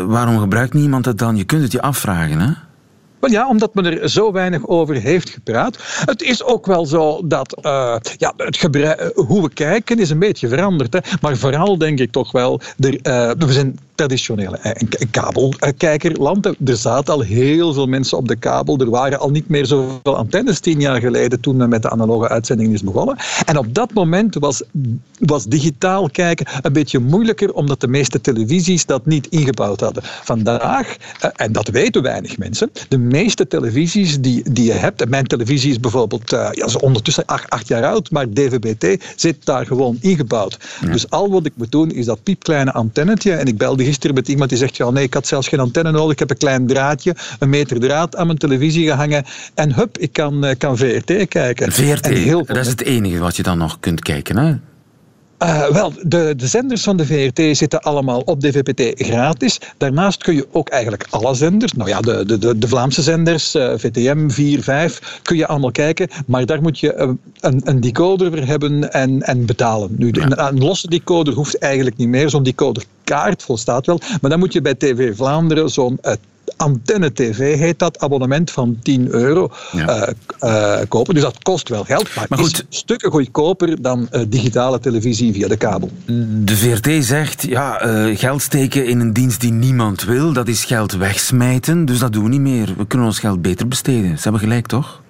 waarom 0.07 0.39
gebruikt 0.39 0.75
niemand 0.75 1.05
het 1.05 1.19
dan? 1.19 1.37
Je 1.37 1.45
kunt 1.45 1.63
het 1.63 1.73
je 1.73 1.83
afvragen, 1.83 2.41
hè? 2.41 2.53
Wel 3.21 3.31
ja, 3.31 3.49
omdat 3.49 3.75
men 3.75 3.85
er 3.85 4.11
zo 4.11 4.33
weinig 4.33 4.67
over 4.67 4.95
heeft 4.95 5.31
gepraat. 5.31 5.79
Het 6.05 6.23
is 6.23 6.43
ook 6.43 6.67
wel 6.67 6.87
zo 6.87 7.21
dat 7.25 7.59
uh, 7.63 7.97
ja, 8.17 8.33
het 8.37 9.13
hoe 9.15 9.43
we 9.43 9.51
kijken 9.51 9.99
is 9.99 10.11
een 10.11 10.19
beetje 10.19 10.49
veranderd. 10.49 10.93
Hè. 10.93 10.99
Maar 11.21 11.37
vooral 11.37 11.79
denk 11.79 11.99
ik 11.99 12.13
toch 12.13 12.33
wel, 12.33 12.61
uh, 12.77 12.93
we 13.39 13.53
zijn 13.53 13.79
traditionele 13.99 14.59
eh, 14.59 14.73
kabelkijkerland. 15.11 16.47
Er 16.47 16.77
zaten 16.77 17.15
al 17.15 17.21
heel 17.21 17.73
veel 17.73 17.87
mensen 17.87 18.19
op 18.19 18.29
de 18.29 18.37
kabel. 18.37 18.79
Er 18.79 18.91
waren 18.91 19.19
al 19.19 19.31
niet 19.31 19.49
meer 19.49 19.67
zoveel 19.67 20.17
antennes 20.17 20.61
tien 20.61 20.81
jaar 20.81 21.01
geleden 21.01 21.41
toen 21.41 21.57
men 21.57 21.69
met 21.69 21.83
de 21.83 21.91
analoge 21.91 22.29
uitzending 22.29 22.73
is 22.73 22.83
begonnen. 22.83 23.17
En 23.45 23.59
op 23.59 23.75
dat 23.75 23.93
moment 23.93 24.35
was, 24.35 24.63
was 25.19 25.45
digitaal 25.45 26.11
kijken 26.11 26.47
een 26.63 26.73
beetje 26.73 26.99
moeilijker, 26.99 27.53
omdat 27.53 27.81
de 27.81 27.89
meeste 27.89 28.21
televisies 28.21 28.87
dat 28.87 29.07
niet 29.07 29.27
ingebouwd 29.27 29.81
hadden. 29.81 30.03
Vandaag, 30.05 30.97
en 31.37 31.53
dat 31.53 31.69
weten 31.69 32.03
weinig 32.03 32.39
mensen, 32.39 32.71
de 32.89 32.99
meeste 33.09 33.47
televisies 33.47 34.21
die, 34.21 34.53
die 34.53 34.65
je 34.65 34.73
hebt, 34.73 35.03
en 35.03 35.09
mijn 35.09 35.27
televisie 35.27 35.71
is 35.71 35.81
bijvoorbeeld 35.81 36.33
uh, 36.33 36.49
ja, 36.53 36.67
is 36.67 36.77
ondertussen 36.77 37.27
acht, 37.27 37.51
acht, 37.51 37.69
jaar 37.69 37.85
oud, 37.85 38.11
maar 38.11 38.31
DVB-T 38.31 39.05
zit 39.17 39.45
daar 39.45 39.67
gewoon 39.67 39.99
ingebouwd. 40.01 40.59
Dus 40.91 41.11
al 41.11 41.31
wat 41.31 41.47
ik 41.47 41.53
moet 41.55 41.73
doen 41.73 41.91
is 41.91 42.05
dat 42.05 42.23
piepkleine 42.23 42.73
antennetje 42.73 43.33
en 43.33 43.47
ik 43.47 43.59
bel 43.59 43.77
die 43.77 43.87
gisteren 43.87 44.15
met 44.15 44.29
iemand 44.29 44.51
die 44.51 44.59
zegt, 44.59 44.77
ja 44.77 44.91
nee, 44.91 45.05
ik 45.05 45.15
had 45.15 45.27
zelfs 45.27 45.49
geen 45.49 45.61
antenne 45.61 45.91
nodig, 45.91 46.13
ik 46.13 46.19
heb 46.19 46.31
een 46.31 46.37
klein 46.37 46.67
draadje, 46.67 47.17
een 47.39 47.51
meter 47.51 47.81
draad 47.81 48.17
aan 48.17 48.27
mijn 48.27 48.39
televisie 48.39 48.87
gehangen 48.87 49.25
en 49.55 49.75
hup, 49.75 49.99
ik 49.99 50.13
kan, 50.13 50.55
kan 50.59 50.77
VRT 50.77 51.29
kijken. 51.29 51.73
VRT, 51.73 52.07
heel 52.07 52.45
dat 52.45 52.57
is 52.57 52.67
het 52.67 52.83
enige 52.83 53.19
wat 53.19 53.37
je 53.37 53.43
dan 53.43 53.59
nog 53.59 53.81
kunt 53.81 54.03
kijken, 54.03 54.37
hè? 54.37 54.55
Uh, 55.43 55.67
wel, 55.67 55.93
de, 56.03 56.35
de 56.37 56.47
zenders 56.47 56.83
van 56.83 56.97
de 56.97 57.07
VRT 57.07 57.57
zitten 57.57 57.81
allemaal 57.81 58.21
op 58.21 58.41
DVPT 58.41 59.07
gratis. 59.07 59.61
Daarnaast 59.77 60.23
kun 60.23 60.35
je 60.35 60.47
ook 60.53 60.69
eigenlijk 60.69 61.07
alle 61.11 61.35
zenders, 61.35 61.73
nou 61.73 61.89
ja, 61.89 62.01
de, 62.01 62.39
de, 62.39 62.59
de 62.59 62.69
Vlaamse 62.69 63.03
zenders, 63.03 63.55
uh, 63.55 63.73
VTM 63.77 64.29
4, 64.29 64.63
5, 64.63 65.21
kun 65.23 65.37
je 65.37 65.47
allemaal 65.47 65.71
kijken. 65.71 66.09
Maar 66.27 66.47
daar 66.47 66.63
moet 66.63 66.79
je 66.79 66.95
uh, 66.95 67.11
een, 67.41 67.61
een 67.65 67.81
decoder 67.81 68.31
voor 68.31 68.47
hebben 68.47 68.93
en, 68.93 69.23
en 69.23 69.47
betalen. 69.47 69.95
Nu, 69.99 70.09
een, 70.13 70.47
een, 70.47 70.59
losse 70.59 70.89
decoder 70.89 71.35
hoeft 71.35 71.59
eigenlijk 71.59 71.97
niet 71.97 72.09
meer. 72.09 72.31
Zo'n 72.31 72.43
decoderkaart 72.43 73.43
volstaat 73.43 73.87
wel. 73.87 74.01
Maar 74.21 74.31
dan 74.31 74.39
moet 74.39 74.53
je 74.53 74.61
bij 74.61 74.75
TV 74.75 75.17
Vlaanderen 75.17 75.69
zo'n 75.71 75.99
Antenne 76.57 77.13
TV 77.13 77.59
heet 77.59 77.79
dat, 77.79 77.99
abonnement 77.99 78.51
van 78.51 78.79
10 78.83 79.09
euro 79.11 79.51
ja. 79.73 80.15
uh, 80.41 80.79
kopen. 80.89 81.15
Dus 81.15 81.23
dat 81.23 81.43
kost 81.43 81.69
wel 81.69 81.85
geld, 81.85 82.15
maar, 82.15 82.27
maar 82.29 82.39
goed, 82.39 82.67
is 82.71 82.79
stukken 82.79 83.11
goedkoper 83.11 83.83
dan 83.83 84.09
uh, 84.13 84.23
digitale 84.29 84.79
televisie 84.79 85.33
via 85.33 85.49
de 85.49 85.57
kabel. 85.57 85.91
De 86.45 86.57
VRT 86.57 87.05
zegt, 87.05 87.43
ja, 87.43 87.79
geld 88.15 88.43
steken 88.43 88.87
in 88.87 89.01
een 89.01 89.13
dienst 89.13 89.41
die 89.41 89.53
niemand 89.53 90.05
wil, 90.05 90.33
dat 90.33 90.49
is 90.49 90.65
geld 90.65 90.93
wegsmijten, 90.93 91.85
dus 91.85 91.99
dat 91.99 92.13
doen 92.13 92.23
we 92.23 92.29
niet 92.29 92.41
meer. 92.41 92.75
We 92.77 92.87
kunnen 92.87 93.07
ons 93.07 93.19
geld 93.19 93.43
beter 93.43 93.69
besteden. 93.69 94.17
Ze 94.17 94.23
hebben 94.23 94.41
gelijk, 94.41 94.67
toch? 94.67 95.03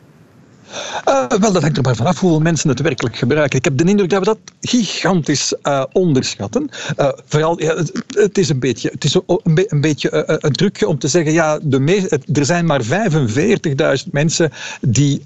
Uh, 1.09 1.27
wel, 1.27 1.53
dat 1.53 1.63
hangt 1.63 1.77
er 1.77 1.83
maar 1.83 1.97
vanaf 1.97 2.21
hoeveel 2.21 2.41
mensen 2.41 2.69
het 2.69 2.81
werkelijk 2.81 3.17
gebruiken. 3.17 3.59
Ik 3.59 3.65
heb 3.65 3.79
de 3.79 3.85
indruk 3.85 4.11
dat 4.11 4.19
we 4.19 4.25
dat 4.25 4.39
gigantisch 4.61 5.55
uh, 5.63 5.85
onderschatten. 5.93 6.71
Uh, 6.97 7.09
vooral, 7.27 7.61
ja, 7.63 7.75
het, 8.07 8.39
is 8.39 8.49
een 8.49 8.61
beetje, 8.61 8.91
het 8.93 9.05
is 9.05 9.19
een 9.69 9.81
beetje 9.81 10.39
een 10.45 10.53
trucje 10.53 10.89
om 10.89 10.99
te 10.99 11.09
zeggen, 11.09 11.33
ja, 11.33 11.59
de 11.63 11.87
er 12.33 12.45
zijn 12.45 12.67
maar 12.67 12.83
45.000 12.83 14.11
mensen 14.11 14.53
die 14.81 15.23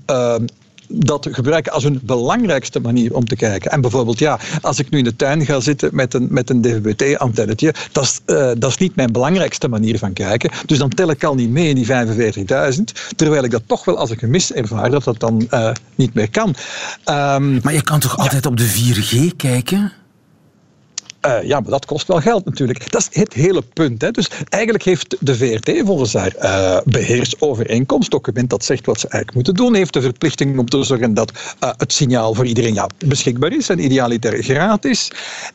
dat 0.95 1.29
gebruiken 1.31 1.73
als 1.73 1.83
hun 1.83 2.01
belangrijkste 2.03 2.81
manier 2.81 3.15
om 3.15 3.25
te 3.25 3.37
kijken. 3.37 3.71
En 3.71 3.81
bijvoorbeeld, 3.81 4.19
ja, 4.19 4.39
als 4.61 4.79
ik 4.79 4.91
nu 4.91 4.99
in 4.99 5.05
de 5.05 5.17
tuin 5.17 5.45
ga 5.45 5.61
zitten 5.61 5.91
met 5.93 6.15
een, 6.15 6.27
met 6.31 6.51
een 6.51 6.61
DVB-T-antennetje, 6.61 7.75
dat, 7.93 8.05
is, 8.05 8.21
uh, 8.27 8.51
dat 8.59 8.71
is 8.71 8.77
niet 8.77 8.97
mijn 8.97 9.13
belangrijkste 9.13 9.69
manier 9.69 9.99
van 9.99 10.13
kijken. 10.13 10.51
Dus 10.67 10.79
dan 10.79 10.89
tel 10.89 11.11
ik 11.11 11.25
al 11.25 11.35
niet 11.35 11.51
mee 11.51 11.69
in 11.69 11.75
die 11.75 11.87
45.000. 11.87 12.83
Terwijl 13.17 13.45
ik 13.45 13.51
dat 13.51 13.63
toch 13.67 13.85
wel 13.85 13.97
als 13.97 14.11
ik 14.11 14.23
een 14.23 14.31
mis 14.31 14.53
ervaar, 14.53 14.91
dat 14.91 15.05
dat 15.05 15.21
dan 15.21 15.47
uh, 15.51 15.71
niet 15.95 16.15
meer 16.15 16.31
kan. 16.31 16.49
Um, 16.49 17.61
maar 17.63 17.73
je 17.73 17.83
kan 17.83 18.01
toch 18.01 18.19
altijd 18.19 18.47
op 18.47 18.57
de 18.57 18.69
4G 18.69 19.37
kijken? 19.37 19.93
Uh, 21.27 21.43
ja, 21.43 21.61
maar 21.61 21.71
dat 21.71 21.87
kost 21.87 22.07
wel 22.07 22.21
geld 22.21 22.45
natuurlijk. 22.45 22.91
Dat 22.93 23.09
is 23.11 23.21
het 23.21 23.33
hele 23.33 23.63
punt. 23.63 24.01
Hè. 24.01 24.11
Dus 24.11 24.31
eigenlijk 24.49 24.85
heeft 24.85 25.17
de 25.21 25.37
VRT 25.37 25.83
volgens 25.85 26.13
haar 26.13 26.35
uh, 26.43 26.79
beheersovereenkomst, 26.85 28.11
dat 28.47 28.65
zegt 28.65 28.87
wat 28.87 29.01
ze 29.01 29.09
eigenlijk 29.09 29.35
moeten 29.35 29.55
doen, 29.55 29.75
heeft 29.75 29.93
de 29.93 30.01
verplichting 30.01 30.59
om 30.59 30.69
te 30.69 30.83
zorgen 30.83 31.15
dat 31.15 31.33
uh, 31.33 31.71
het 31.77 31.93
signaal 31.93 32.35
voor 32.35 32.47
iedereen 32.47 32.75
ja, 32.75 32.89
beschikbaar 33.07 33.53
is 33.53 33.69
en 33.69 33.85
idealiter 33.85 34.43
gratis. 34.43 35.11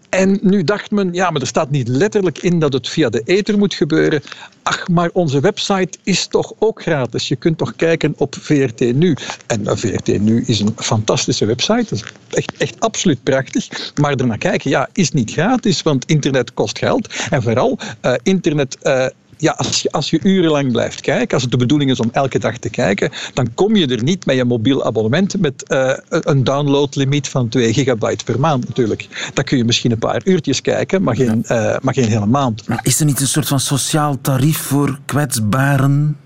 En 0.10 0.40
nu 0.42 0.64
dacht 0.64 0.92
men, 0.92 1.14
ja, 1.14 1.30
maar 1.30 1.42
er 1.42 1.48
staat 1.48 1.70
niet 1.70 1.88
letterlijk 1.88 2.38
in 2.38 2.60
dat 2.60 2.74
het 2.74 2.90
via 2.90 3.10
de 3.10 3.22
ether 3.26 3.58
moet 3.58 3.74
gebeuren. 3.74 4.22
Ach, 4.64 4.88
maar 4.88 5.10
onze 5.14 5.40
website 5.40 5.98
is 6.04 6.28
toch 6.28 6.54
ook 6.60 6.82
gratis. 6.82 7.28
Je 7.28 7.36
kunt 7.36 7.58
toch 7.58 7.76
kijken 7.76 8.14
op 8.18 8.36
VRT 8.40 8.80
Nu. 8.80 9.16
En 9.48 9.78
VRT 9.78 10.08
Nu 10.08 10.44
is 10.46 10.60
een 10.60 10.74
fantastische 10.76 11.46
website. 11.46 11.86
Dat 11.90 11.92
is 11.92 12.04
echt, 12.30 12.54
echt 12.58 12.80
absoluut 12.80 13.24
prachtig. 13.24 13.92
Maar 13.96 14.16
ernaar 14.16 14.38
kijken, 14.38 14.70
ja, 14.70 14.90
is 14.94 15.12
niet 15.12 15.32
gratis, 15.32 15.57
want 15.84 16.06
internet 16.06 16.54
kost 16.54 16.78
geld. 16.78 17.14
En 17.30 17.44
vooral, 17.44 17.80
uh, 18.02 18.14
internet... 18.24 18.78
Uh, 18.84 19.06
ja, 19.38 19.52
als 19.52 19.82
je, 19.82 19.92
als 19.92 20.10
je 20.10 20.20
urenlang 20.24 20.72
blijft 20.72 21.02
kijken, 21.02 21.34
als 21.34 21.42
het 21.42 21.52
de 21.52 21.58
bedoeling 21.58 21.92
is 21.92 22.00
om 22.00 22.10
elke 22.12 22.40
dag 22.40 22.58
te 22.58 22.70
kijken, 22.70 23.12
dan 23.34 23.54
kom 23.54 23.76
je 23.76 23.88
er 23.88 24.04
niet 24.04 24.26
met 24.26 24.36
je 24.36 24.44
mobiel 24.44 24.86
abonnement 24.86 25.40
met 25.40 25.64
uh, 25.68 25.94
een 26.10 26.44
downloadlimiet 26.44 27.30
van 27.30 27.50
2 27.50 27.74
gigabyte 27.74 28.24
per 28.24 28.40
maand 28.40 28.68
natuurlijk. 28.68 29.32
Dan 29.34 29.44
kun 29.44 29.58
je 29.58 29.64
misschien 29.64 29.92
een 29.92 30.00
paar 30.00 30.22
uurtjes 30.24 30.62
kijken, 30.62 31.04
maar 31.04 31.16
geen, 31.16 31.44
uh, 31.52 31.76
maar 31.82 31.94
geen 31.94 32.08
hele 32.08 32.26
maand. 32.26 32.68
Maar 32.68 32.80
is 32.84 33.00
er 33.00 33.06
niet 33.06 33.20
een 33.20 33.28
soort 33.28 33.48
van 33.48 33.60
sociaal 33.60 34.18
tarief 34.22 34.58
voor 34.58 35.00
kwetsbaren? 35.06 36.18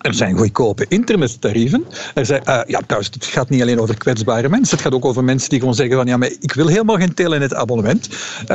Er 0.00 0.14
zijn 0.14 0.38
goedkope 0.38 0.86
internettarieven. 0.88 1.84
Er 2.14 2.30
uh, 2.30 2.60
ja, 2.66 2.80
trouwens, 2.86 3.10
het 3.14 3.24
gaat 3.24 3.48
niet 3.48 3.62
alleen 3.62 3.80
over 3.80 3.96
kwetsbare 3.98 4.48
mensen. 4.48 4.76
Het 4.76 4.84
gaat 4.84 4.94
ook 4.94 5.04
over 5.04 5.24
mensen 5.24 5.48
die 5.48 5.58
gewoon 5.58 5.74
zeggen 5.74 5.96
van 5.96 6.06
ja, 6.06 6.16
maar 6.16 6.30
ik 6.40 6.52
wil 6.52 6.66
helemaal 6.66 6.96
geen 6.96 7.14
telenetabonnement. 7.14 8.08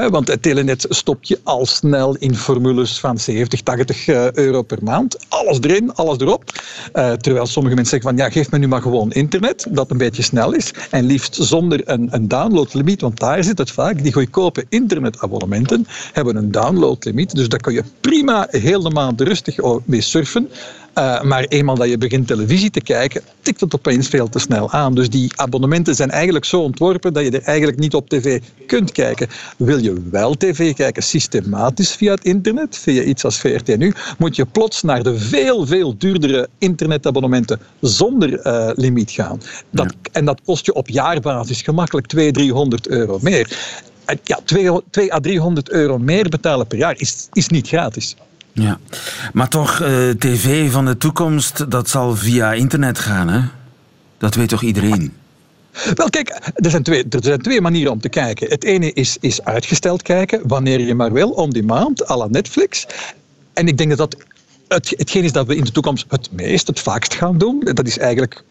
Want 0.10 0.28
het 0.28 0.42
telenet 0.42 0.86
stopt 0.90 1.28
je 1.28 1.40
al 1.44 1.66
snel 1.66 2.16
in 2.16 2.36
formules 2.36 3.00
van 3.00 3.18
70, 3.18 3.62
80 3.62 4.08
uh, 4.08 4.32
euro 4.32 4.62
per 4.62 4.78
maand. 4.82 5.26
Alles 5.30 5.58
erin, 5.62 5.94
alles 5.94 6.18
erop. 6.18 6.44
Uh, 6.94 7.12
terwijl 7.12 7.46
sommige 7.46 7.76
mensen 7.76 8.00
zeggen 8.00 8.18
van 8.18 8.26
ja, 8.26 8.32
geef 8.32 8.52
me 8.52 8.58
nu 8.58 8.68
maar 8.68 8.82
gewoon 8.82 9.12
internet, 9.12 9.68
dat 9.70 9.92
een 9.92 9.98
beetje 9.98 10.24
snel 10.24 10.54
is. 10.54 10.74
En 10.90 11.06
liefst 11.06 11.36
zonder 11.36 11.82
een, 11.84 12.08
een 12.12 12.28
downloadlimiet, 12.28 13.02
want 13.02 13.20
daar 13.20 13.44
zit 13.44 13.58
het 13.58 13.72
vaak. 13.72 14.04
Die 14.04 14.14
goedkope 14.14 14.66
internetabonnementen 14.70 15.88
hebben 16.14 16.36
een 16.36 16.52
downloadlimiet. 16.52 17.36
Dus 17.36 17.50
daar 17.50 17.60
kun 17.60 17.74
je 17.74 17.84
prima 18.02 18.48
heel 18.50 18.90
maand 18.90 19.22
rustig 19.22 19.58
mee 19.86 20.02
surfen. 20.02 20.50
Uh, 20.98 21.22
maar 21.22 21.44
eenmaal 21.44 21.76
dat 21.76 21.90
je 21.90 21.98
begint 21.98 22.28
televisie 22.28 22.70
te 22.70 22.82
kijken, 22.82 23.22
tikt 23.42 23.60
het 23.60 23.76
opeens 23.76 24.08
veel 24.08 24.30
te 24.30 24.40
snel 24.40 24.72
aan. 24.72 24.96
Dus 24.96 25.10
die 25.10 25.32
abonnementen 25.36 25.96
zijn 25.96 26.12
eigenlijk 26.12 26.46
zo 26.46 26.62
ontworpen 26.62 27.14
dat 27.14 27.24
je 27.24 27.32
er 27.32 27.42
eigenlijk 27.42 27.80
niet 27.80 27.94
op 27.94 28.10
tv 28.10 28.42
kunt 28.68 28.92
kijken. 28.92 29.28
Wil 29.58 29.78
je 29.78 30.02
wel 30.12 30.34
tv 30.34 30.74
kijken 30.74 31.04
systematisch 31.04 31.92
via 31.92 32.12
het 32.12 32.24
internet, 32.24 32.78
via 32.78 33.02
iets 33.02 33.26
als 33.26 33.40
VRT 33.40 33.78
nu, 33.78 33.94
moet 34.18 34.36
je 34.36 34.46
plots 34.46 34.84
naar 34.84 35.04
de 35.04 35.18
veel, 35.20 35.66
veel 35.66 35.98
duurdere 35.98 36.48
internetabonnementen 36.58 37.60
zonder 37.82 38.46
uh, 38.46 38.70
limiet 38.76 39.12
gaan. 39.12 39.42
Dat, 39.70 39.94
ja. 40.02 40.10
En 40.12 40.26
dat 40.26 40.42
kost 40.46 40.66
je 40.66 40.74
op 40.74 40.90
jaarbasis 40.90 41.62
gemakkelijk 41.62 42.08
200, 42.08 42.36
300 42.36 42.88
euro 42.88 43.20
meer. 43.22 43.58
Ja, 44.24 44.40
200 44.46 45.12
à 45.12 45.20
300 45.20 45.70
euro 45.70 45.98
meer 45.98 46.30
betalen 46.30 46.68
per 46.68 46.78
jaar 46.78 46.96
is, 46.98 47.28
is 47.34 47.48
niet 47.48 47.68
gratis. 47.68 48.16
Ja, 48.56 48.80
maar 49.34 49.50
toch, 49.50 49.82
uh, 49.82 50.10
tv 50.10 50.72
van 50.72 50.86
de 50.86 50.98
toekomst, 50.98 51.72
dat 51.72 51.90
zal 51.90 52.16
via 52.16 52.54
internet 52.54 53.00
gaan, 53.00 53.28
hè? 53.28 53.42
Dat 54.18 54.36
weet 54.36 54.50
toch 54.50 54.62
iedereen? 54.62 55.14
Wel, 55.94 56.10
kijk, 56.10 56.30
er 56.56 56.70
zijn, 56.70 56.84
twee, 56.84 57.06
er 57.10 57.24
zijn 57.24 57.42
twee 57.42 57.62
manieren 57.62 57.92
om 57.92 58.00
te 58.00 58.10
kijken. 58.10 58.50
Het 58.50 58.64
ene 58.64 58.94
is, 58.94 59.18
is 59.20 59.44
uitgesteld 59.44 60.02
kijken, 60.02 60.42
wanneer 60.48 60.82
je 60.82 60.96
maar 60.96 61.14
wil, 61.14 61.30
on 61.30 61.50
demand, 61.50 62.10
à 62.10 62.18
la 62.18 62.28
Netflix. 62.28 62.88
En 63.54 63.68
ik 63.68 63.78
denk 63.78 63.90
dat 63.90 63.98
dat 63.98 64.18
het, 64.68 64.94
hetgeen 64.98 65.24
is 65.24 65.32
dat 65.32 65.48
we 65.48 65.56
in 65.56 65.64
de 65.64 65.72
toekomst 65.72 66.06
het 66.08 66.30
meest, 66.32 66.68
het 66.68 66.80
vaakst 66.80 67.14
gaan 67.14 67.38
doen. 67.38 67.60
Dat 67.60 67.88
is 67.88 67.98
eigenlijk 67.98 68.44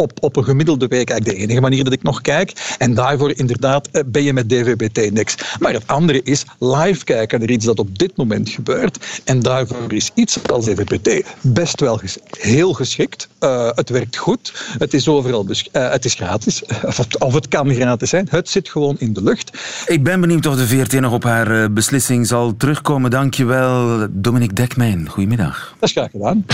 op, 0.00 0.12
op 0.20 0.36
een 0.36 0.44
gemiddelde 0.44 0.86
week 0.86 1.10
eigenlijk 1.10 1.38
de 1.38 1.44
enige 1.44 1.60
manier 1.60 1.84
dat 1.84 1.92
ik 1.92 2.02
nog 2.02 2.20
kijk. 2.20 2.74
En 2.78 2.94
daarvoor 2.94 3.32
inderdaad 3.36 3.88
eh, 3.88 4.02
ben 4.06 4.22
je 4.22 4.32
met 4.32 4.48
DVB-T 4.48 5.12
niks. 5.12 5.34
Maar 5.58 5.72
het 5.72 5.86
andere 5.86 6.22
is 6.22 6.44
live 6.58 7.04
kijken 7.04 7.38
naar 7.38 7.48
iets 7.48 7.64
dat 7.64 7.78
op 7.78 7.98
dit 7.98 8.16
moment 8.16 8.48
gebeurt. 8.48 9.22
En 9.24 9.40
daarvoor 9.40 9.92
is 9.92 10.10
iets 10.14 10.48
als 10.48 10.64
DVB-T 10.64 11.26
best 11.40 11.80
wel 11.80 11.96
ges 11.96 12.18
heel 12.30 12.72
geschikt. 12.72 13.28
Uh, 13.40 13.68
het 13.74 13.88
werkt 13.90 14.16
goed. 14.16 14.52
Het 14.78 14.94
is 14.94 15.08
overal 15.08 15.46
uh, 15.48 15.90
het 15.90 16.04
is 16.04 16.14
gratis. 16.14 16.62
Of 16.88 16.96
het, 16.96 17.18
of 17.18 17.34
het, 17.34 17.48
kan 17.48 17.74
gratis 17.74 18.08
zijn. 18.08 18.26
Het 18.30 18.48
zit 18.48 18.68
gewoon 18.68 18.96
in 18.98 19.12
de 19.12 19.22
lucht. 19.22 19.50
Ik 19.86 20.02
ben 20.02 20.20
benieuwd 20.20 20.46
of 20.46 20.56
de 20.56 20.66
VRT 20.66 21.00
nog 21.00 21.12
op 21.12 21.24
haar 21.24 21.72
beslissing 21.72 22.26
zal 22.26 22.56
terugkomen. 22.56 23.10
Dankjewel, 23.10 24.06
Dominic 24.10 24.56
Dekmijn. 24.56 25.08
Goedemiddag. 25.08 25.74
Dat 25.78 25.88
is 25.88 25.94
graag 25.94 26.10
gedaan. 26.10 26.44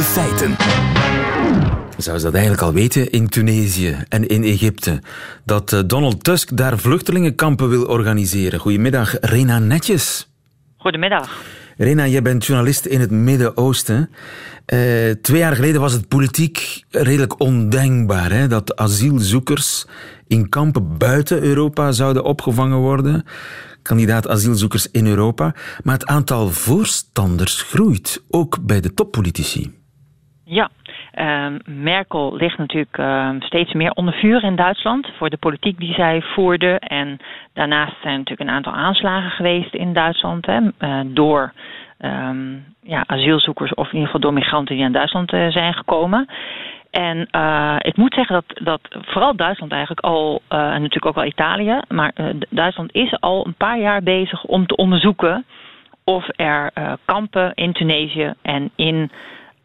Nieuwe 0.00 0.14
feiten. 0.14 0.56
Zou 1.96 2.18
ze 2.18 2.24
dat 2.24 2.32
eigenlijk 2.32 2.62
al 2.62 2.72
weten 2.72 3.10
in 3.10 3.28
Tunesië 3.28 3.96
en 4.08 4.26
in 4.28 4.44
Egypte? 4.44 5.02
Dat 5.44 5.72
eh, 5.72 5.80
Donald 5.86 6.24
Tusk 6.24 6.56
daar 6.56 6.78
vluchtelingenkampen 6.78 7.68
wil 7.68 7.84
organiseren. 7.84 8.60
Goedemiddag, 8.60 9.16
Rena 9.20 9.58
Netjes. 9.58 10.28
Goedemiddag. 10.76 11.42
Rena, 11.76 12.06
jij 12.06 12.22
bent 12.22 12.46
journalist 12.46 12.86
in 12.86 13.00
het 13.00 13.10
Midden-Oosten. 13.10 14.10
Uh, 14.66 15.10
twee 15.22 15.38
jaar 15.38 15.54
geleden 15.54 15.80
was 15.80 15.92
het 15.92 16.08
politiek 16.08 16.84
redelijk 16.90 17.40
ondenkbaar 17.40 18.32
hè, 18.32 18.46
dat 18.46 18.76
asielzoekers 18.76 19.86
in 20.26 20.48
kampen 20.48 20.98
buiten 20.98 21.42
Europa 21.42 21.92
zouden 21.92 22.24
opgevangen 22.24 22.78
worden 22.78 23.24
kandidaat 23.82 24.28
asielzoekers 24.28 24.90
in 24.90 25.06
Europa. 25.06 25.54
Maar 25.82 25.94
het 25.94 26.06
aantal 26.06 26.48
voorstanders 26.48 27.62
groeit, 27.62 28.22
ook 28.28 28.66
bij 28.66 28.80
de 28.80 28.94
toppolitici. 28.94 29.79
Ja, 30.50 30.68
uh, 31.14 31.58
Merkel 31.64 32.36
ligt 32.36 32.58
natuurlijk 32.58 32.98
uh, 32.98 33.30
steeds 33.38 33.72
meer 33.72 33.90
onder 33.90 34.14
vuur 34.14 34.44
in 34.44 34.56
Duitsland 34.56 35.08
voor 35.16 35.30
de 35.30 35.36
politiek 35.36 35.78
die 35.78 35.94
zij 35.94 36.22
voerde. 36.22 36.78
En 36.78 37.18
daarnaast 37.52 37.94
zijn 38.02 38.18
natuurlijk 38.18 38.48
een 38.48 38.56
aantal 38.56 38.72
aanslagen 38.72 39.30
geweest 39.30 39.74
in 39.74 39.92
Duitsland 39.92 40.46
hè, 40.46 40.60
uh, 40.60 41.00
door 41.06 41.52
um, 41.98 42.64
ja, 42.82 43.04
asielzoekers 43.06 43.74
of 43.74 43.86
in 43.86 43.92
ieder 43.92 44.06
geval 44.06 44.20
door 44.20 44.32
migranten 44.32 44.76
die 44.76 44.84
aan 44.84 44.92
Duitsland 44.92 45.32
uh, 45.32 45.50
zijn 45.50 45.74
gekomen. 45.74 46.28
En 46.90 47.28
uh, 47.36 47.76
ik 47.78 47.96
moet 47.96 48.14
zeggen 48.14 48.34
dat, 48.34 48.60
dat 48.64 48.80
vooral 49.06 49.36
Duitsland 49.36 49.72
eigenlijk 49.72 50.00
al, 50.00 50.42
en 50.48 50.58
natuurlijk 50.58 51.06
ook 51.06 51.14
wel 51.14 51.24
Italië, 51.24 51.80
maar 51.88 52.12
Duitsland 52.48 52.94
is 52.94 53.20
al 53.20 53.46
een 53.46 53.54
paar 53.54 53.78
jaar 53.78 54.02
bezig 54.02 54.44
om 54.44 54.66
te 54.66 54.76
onderzoeken 54.76 55.44
of 56.04 56.28
er 56.36 56.72
kampen 57.04 57.52
in 57.54 57.72
Tunesië 57.72 58.32
en 58.42 58.70
in 58.76 59.10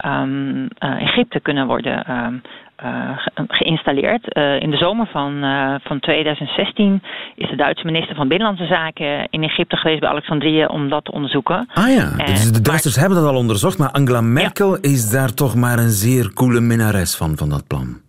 um, 0.05 0.67
Egypte 0.79 1.39
kunnen 1.39 1.67
worden 1.67 2.11
um, 2.11 2.41
uh, 2.83 3.17
geïnstalleerd. 3.47 4.37
Uh, 4.37 4.61
in 4.61 4.71
de 4.71 4.77
zomer 4.77 5.07
van, 5.07 5.43
uh, 5.43 5.75
van 5.83 5.99
2016 5.99 7.03
is 7.35 7.49
de 7.49 7.55
Duitse 7.55 7.85
minister 7.85 8.15
van 8.15 8.27
Binnenlandse 8.27 8.65
Zaken 8.65 9.27
in 9.29 9.43
Egypte 9.43 9.75
geweest 9.75 9.99
bij 9.99 10.09
Alexandrië 10.09 10.65
om 10.65 10.89
dat 10.89 11.05
te 11.05 11.11
onderzoeken. 11.11 11.69
Ah 11.73 11.93
ja, 11.93 12.25
dus 12.25 12.51
de 12.51 12.61
Duitsers 12.61 12.95
hebben 12.95 13.17
dat 13.17 13.27
al 13.27 13.35
onderzocht, 13.35 13.77
maar 13.77 13.91
Angela 13.91 14.21
Merkel 14.21 14.71
ja. 14.71 14.81
is 14.81 15.09
daar 15.09 15.33
toch 15.33 15.55
maar 15.55 15.79
een 15.79 15.89
zeer 15.89 16.33
coole 16.33 16.59
minnares 16.59 17.15
van, 17.15 17.37
van 17.37 17.49
dat 17.49 17.67
plan. 17.67 18.04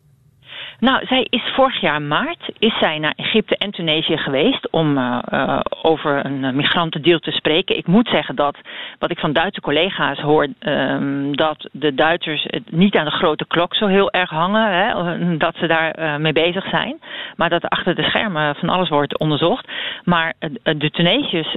Nou, 0.78 1.06
zij 1.06 1.26
is 1.30 1.42
vorig 1.54 1.80
jaar 1.80 2.02
maart 2.02 2.50
is 2.58 2.78
zij 2.78 2.98
naar 2.98 3.12
Egypte 3.16 3.56
en 3.56 3.70
Tunesië 3.70 4.16
geweest 4.16 4.70
om 4.70 4.98
uh, 4.98 5.18
uh, 5.32 5.60
over 5.82 6.26
een 6.26 6.56
migrantendeal 6.56 7.18
te 7.18 7.30
spreken. 7.30 7.76
Ik 7.76 7.86
moet 7.86 8.08
zeggen 8.08 8.36
dat 8.36 8.56
wat 8.98 9.10
ik 9.10 9.18
van 9.18 9.32
Duitse 9.32 9.60
collega's 9.60 10.18
hoor, 10.18 10.48
um, 10.60 11.36
dat 11.36 11.68
de 11.72 11.94
Duitsers 11.94 12.46
het 12.46 12.72
niet 12.72 12.96
aan 12.96 13.04
de 13.04 13.10
grote 13.10 13.46
klok 13.46 13.74
zo 13.74 13.86
heel 13.86 14.10
erg 14.10 14.30
hangen, 14.30 14.72
hè, 14.72 15.36
dat 15.36 15.56
ze 15.56 15.66
daar 15.66 16.20
mee 16.20 16.32
bezig 16.32 16.68
zijn, 16.68 17.00
maar 17.36 17.48
dat 17.48 17.62
er 17.62 17.68
achter 17.68 17.94
de 17.94 18.02
schermen 18.02 18.54
van 18.54 18.68
alles 18.68 18.88
wordt 18.88 19.18
onderzocht. 19.18 19.68
Maar 20.04 20.32
de 20.62 20.90
Tunesiërs 20.90 21.52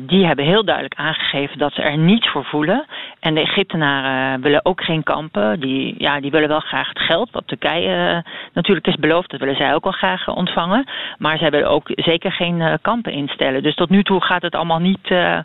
die 0.00 0.26
hebben 0.26 0.44
heel 0.44 0.64
duidelijk 0.64 0.94
aangegeven 0.94 1.58
dat 1.58 1.72
ze 1.72 1.82
er 1.82 1.98
niets 1.98 2.28
voor 2.28 2.44
voelen. 2.44 2.86
En 3.20 3.34
de 3.34 3.40
Egyptenaren 3.40 4.40
willen 4.40 4.64
ook 4.64 4.82
geen 4.82 5.02
kampen. 5.02 5.60
Die, 5.60 5.94
ja, 5.98 6.20
die 6.20 6.30
willen 6.30 6.48
wel 6.48 6.60
graag 6.60 6.88
het 6.88 7.00
geld 7.00 7.30
wat 7.30 7.46
Turkije 7.46 8.24
natuurlijk 8.52 8.86
is 8.86 8.96
beloofd. 8.96 9.30
Dat 9.30 9.40
willen 9.40 9.56
zij 9.56 9.74
ook 9.74 9.84
al 9.84 9.92
graag 9.92 10.28
ontvangen. 10.28 10.88
Maar 11.18 11.36
ze 11.36 11.42
hebben 11.42 11.68
ook 11.68 11.90
zeker 11.94 12.32
geen 12.32 12.60
uh, 12.60 12.74
kampen 12.82 13.12
instellen. 13.12 13.62
Dus 13.62 13.74
tot 13.74 13.90
nu 13.90 14.02
toe 14.02 14.24
gaat 14.24 14.42
het 14.42 14.54
allemaal 14.54 14.78
niet... 14.78 15.10
Uh, 15.10 15.38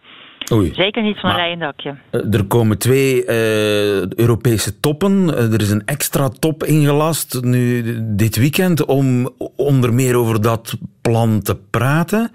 Oei. 0.52 0.74
Zeker 0.74 1.04
niet 1.04 1.20
van 1.20 1.30
een 1.30 1.36
leien 1.36 1.60
dakje. 1.60 1.96
Er 2.12 2.46
komen 2.48 2.80
twee 2.80 3.24
uh, 3.24 4.12
Europese 4.12 4.80
toppen. 4.80 5.28
Er 5.54 5.62
is 5.62 5.72
een 5.72 5.86
extra 5.86 6.30
top 6.30 6.64
ingelast 6.64 7.42
nu 7.42 7.84
dit 8.16 8.36
weekend 8.36 8.86
om 8.86 9.30
onder 9.56 9.94
meer 9.94 10.16
over 10.16 10.42
dat 10.42 10.78
plan 11.02 11.42
te 11.42 11.58
praten. 11.72 12.32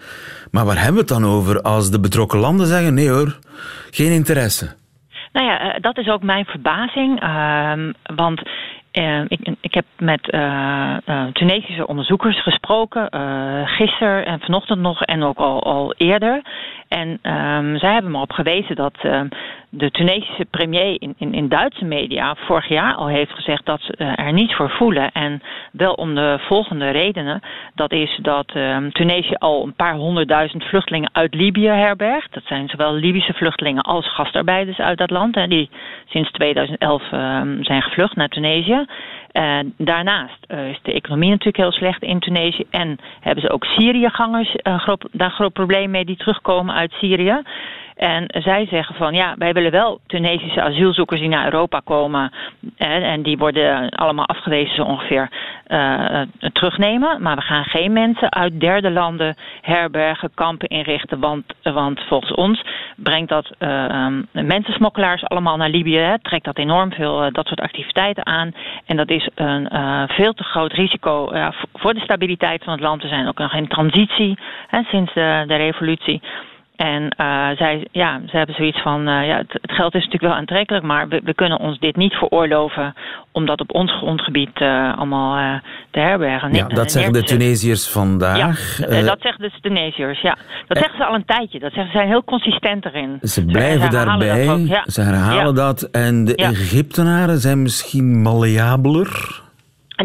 Maar 0.50 0.64
waar 0.64 0.76
hebben 0.76 0.94
we 0.94 0.98
het 0.98 1.08
dan 1.08 1.24
over 1.24 1.62
als 1.62 1.90
de 1.90 2.00
betrokken 2.00 2.38
landen 2.38 2.66
zeggen 2.66 2.94
nee 2.94 3.10
hoor, 3.10 3.38
geen 3.90 4.12
interesse? 4.12 4.78
Nou 5.32 5.46
ja, 5.46 5.78
dat 5.80 5.98
is 5.98 6.08
ook 6.08 6.22
mijn 6.22 6.44
verbazing. 6.44 7.22
Uh, 7.22 7.72
want 8.16 8.42
ik, 9.28 9.56
ik, 9.60 9.74
heb 9.74 9.84
met 9.98 10.32
uh, 10.34 10.96
Tunesische 11.32 11.86
onderzoekers 11.86 12.42
gesproken, 12.42 13.08
gisteren 13.66 14.26
en 14.26 14.40
vanochtend 14.40 14.80
nog 14.80 15.02
en 15.02 15.22
ook 15.22 15.38
al, 15.38 15.62
al 15.62 15.94
eerder. 15.96 16.42
En 16.90 17.08
um, 17.08 17.78
zij 17.78 17.92
hebben 17.92 18.10
me 18.10 18.20
op 18.20 18.32
gewezen 18.32 18.76
dat 18.76 18.94
uh, 19.02 19.20
de 19.68 19.90
Tunesische 19.90 20.44
premier 20.50 20.96
in, 21.02 21.14
in, 21.18 21.34
in, 21.34 21.48
Duitse 21.48 21.84
media 21.84 22.34
vorig 22.34 22.68
jaar 22.68 22.94
al 22.94 23.06
heeft 23.06 23.30
gezegd 23.32 23.66
dat 23.66 23.80
ze 23.80 23.96
er 23.96 24.32
niets 24.32 24.54
voor 24.54 24.70
voelen. 24.70 25.12
En 25.12 25.42
wel 25.72 25.92
om 25.92 26.14
de 26.14 26.36
volgende 26.40 26.90
redenen. 26.90 27.40
Dat 27.74 27.92
is 27.92 28.18
dat 28.22 28.54
um, 28.54 28.92
Tunesië 28.92 29.34
al 29.34 29.62
een 29.62 29.74
paar 29.74 29.94
honderdduizend 29.94 30.64
vluchtelingen 30.64 31.10
uit 31.12 31.34
Libië 31.34 31.68
herbergt. 31.68 32.34
Dat 32.34 32.44
zijn 32.46 32.68
zowel 32.68 32.94
Libische 32.94 33.32
vluchtelingen 33.32 33.82
als 33.82 34.14
gastarbeiders 34.14 34.78
uit 34.78 34.98
dat 34.98 35.10
land. 35.10 35.34
Hè, 35.34 35.46
die 35.46 35.70
sinds 36.08 36.30
2011 36.30 37.12
um, 37.12 37.64
zijn 37.64 37.82
gevlucht 37.82 38.16
naar 38.16 38.28
Tunesië. 38.28 38.84
Uh, 39.32 39.58
daarnaast 39.76 40.46
uh, 40.48 40.68
is 40.68 40.78
de 40.82 40.92
economie 40.92 41.28
natuurlijk 41.28 41.56
heel 41.56 41.72
slecht 41.72 42.02
in 42.02 42.20
Tunesië. 42.20 42.64
En 42.70 42.98
hebben 43.20 43.44
ze 43.44 43.50
ook 43.50 43.64
Syriëgangers 43.64 44.54
uh, 44.62 44.92
daar 45.12 45.30
groot 45.30 45.52
probleem 45.52 45.90
mee 45.90 46.04
die 46.04 46.16
terugkomen 46.16 46.74
uit 46.74 46.92
Syrië. 46.92 47.42
En 48.00 48.24
zij 48.28 48.66
zeggen 48.66 48.94
van 48.94 49.14
ja, 49.14 49.34
wij 49.38 49.52
willen 49.52 49.70
wel 49.70 50.00
Tunesische 50.06 50.62
asielzoekers 50.62 51.20
die 51.20 51.28
naar 51.28 51.44
Europa 51.44 51.80
komen. 51.84 52.32
En, 52.76 53.02
en 53.02 53.22
die 53.22 53.38
worden 53.38 53.88
allemaal 53.88 54.26
afgewezen 54.26 54.74
zo 54.74 54.82
ongeveer 54.82 55.28
uh, 55.68 56.20
terugnemen. 56.52 57.22
Maar 57.22 57.36
we 57.36 57.42
gaan 57.42 57.64
geen 57.64 57.92
mensen 57.92 58.32
uit 58.32 58.60
derde 58.60 58.90
landen 58.90 59.36
herbergen, 59.60 60.30
kampen 60.34 60.68
inrichten. 60.68 61.20
Want, 61.20 61.44
want 61.62 62.00
volgens 62.00 62.34
ons 62.34 62.62
brengt 62.96 63.28
dat 63.28 63.50
uh, 63.58 64.06
mensensmokkelaars 64.32 65.24
allemaal 65.24 65.56
naar 65.56 65.70
Libië. 65.70 66.16
Trekt 66.22 66.44
dat 66.44 66.58
enorm 66.58 66.92
veel 66.92 67.32
dat 67.32 67.46
soort 67.46 67.60
activiteiten 67.60 68.26
aan. 68.26 68.52
En 68.86 68.96
dat 68.96 69.10
is 69.10 69.28
een 69.34 69.68
veel 70.08 70.32
te 70.32 70.44
groot 70.44 70.72
risico 70.72 71.32
voor 71.72 71.94
de 71.94 72.00
stabiliteit 72.00 72.64
van 72.64 72.72
het 72.72 72.82
land. 72.82 73.02
Er 73.02 73.08
zijn 73.08 73.28
ook 73.28 73.38
nog 73.38 73.50
geen 73.50 73.68
transitie 73.68 74.38
hè, 74.66 74.82
sinds 74.82 75.14
de 75.14 75.56
revolutie. 75.56 76.20
En 76.80 77.02
uh, 77.02 77.56
zij, 77.56 77.88
ja, 77.92 78.20
ze 78.26 78.36
hebben 78.36 78.54
zoiets 78.54 78.82
van, 78.82 79.08
uh, 79.08 79.26
ja, 79.26 79.36
het, 79.36 79.52
het, 79.52 79.72
geld 79.72 79.94
is 79.94 80.04
natuurlijk 80.04 80.32
wel 80.32 80.40
aantrekkelijk, 80.40 80.84
maar 80.84 81.08
we, 81.08 81.20
we, 81.24 81.34
kunnen 81.34 81.58
ons 81.58 81.78
dit 81.78 81.96
niet 81.96 82.12
veroorloven 82.12 82.94
om 83.32 83.46
dat 83.46 83.60
op 83.60 83.74
ons 83.74 83.92
grondgebied 83.92 84.60
uh, 84.60 84.96
allemaal 84.98 85.60
te 85.90 85.98
herbergen. 85.98 86.54
Ja, 86.54 86.66
dat 86.66 86.90
zeggen 86.90 87.12
de 87.12 87.22
Tunesiërs 87.22 87.88
vandaag. 87.88 88.78
Ja, 88.78 89.02
dat 89.02 89.20
zeggen 89.20 89.42
de 89.42 89.50
Tunesiërs, 89.60 90.20
ja. 90.20 90.36
Dat 90.66 90.78
zeggen 90.78 90.96
ze 90.96 91.04
al 91.04 91.14
een 91.14 91.24
tijdje. 91.24 91.58
Dat 91.58 91.72
zeggen, 91.72 91.92
ze 91.92 91.98
zijn 91.98 92.08
heel 92.08 92.24
consistent 92.24 92.84
erin. 92.84 93.18
Ze 93.22 93.44
blijven 93.44 93.82
ze 93.82 93.88
daarbij, 93.88 94.44
ja. 94.58 94.82
ze 94.86 95.00
herhalen 95.00 95.54
dat. 95.54 95.82
En 95.82 96.24
de 96.24 96.34
Egyptenaren 96.34 97.38
zijn 97.38 97.62
misschien 97.62 98.22
malleabeler? 98.22 99.42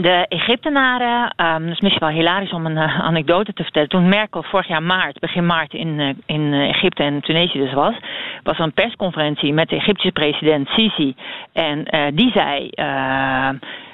De 0.01 0.25
Egyptenaren, 0.27 1.33
um, 1.45 1.63
dat 1.63 1.73
is 1.73 1.79
misschien 1.79 2.07
wel 2.07 2.15
hilarisch 2.15 2.53
om 2.53 2.65
een 2.65 2.77
uh, 2.77 2.99
anekdote 2.99 3.53
te 3.53 3.63
vertellen. 3.63 3.89
Toen 3.89 4.09
Merkel 4.09 4.43
vorig 4.43 4.67
jaar 4.67 4.83
maart, 4.83 5.19
begin 5.19 5.45
maart 5.45 5.73
in, 5.73 5.99
uh, 5.99 6.13
in 6.25 6.53
Egypte 6.53 7.03
en 7.03 7.21
Tunesië 7.21 7.59
dus 7.59 7.73
was, 7.73 7.95
was 8.43 8.57
er 8.57 8.63
een 8.63 8.73
persconferentie 8.73 9.53
met 9.53 9.69
de 9.69 9.75
Egyptische 9.75 10.11
president 10.11 10.67
Sisi. 10.67 11.15
En 11.53 11.95
uh, 11.95 12.05
die 12.13 12.31
zei 12.31 12.69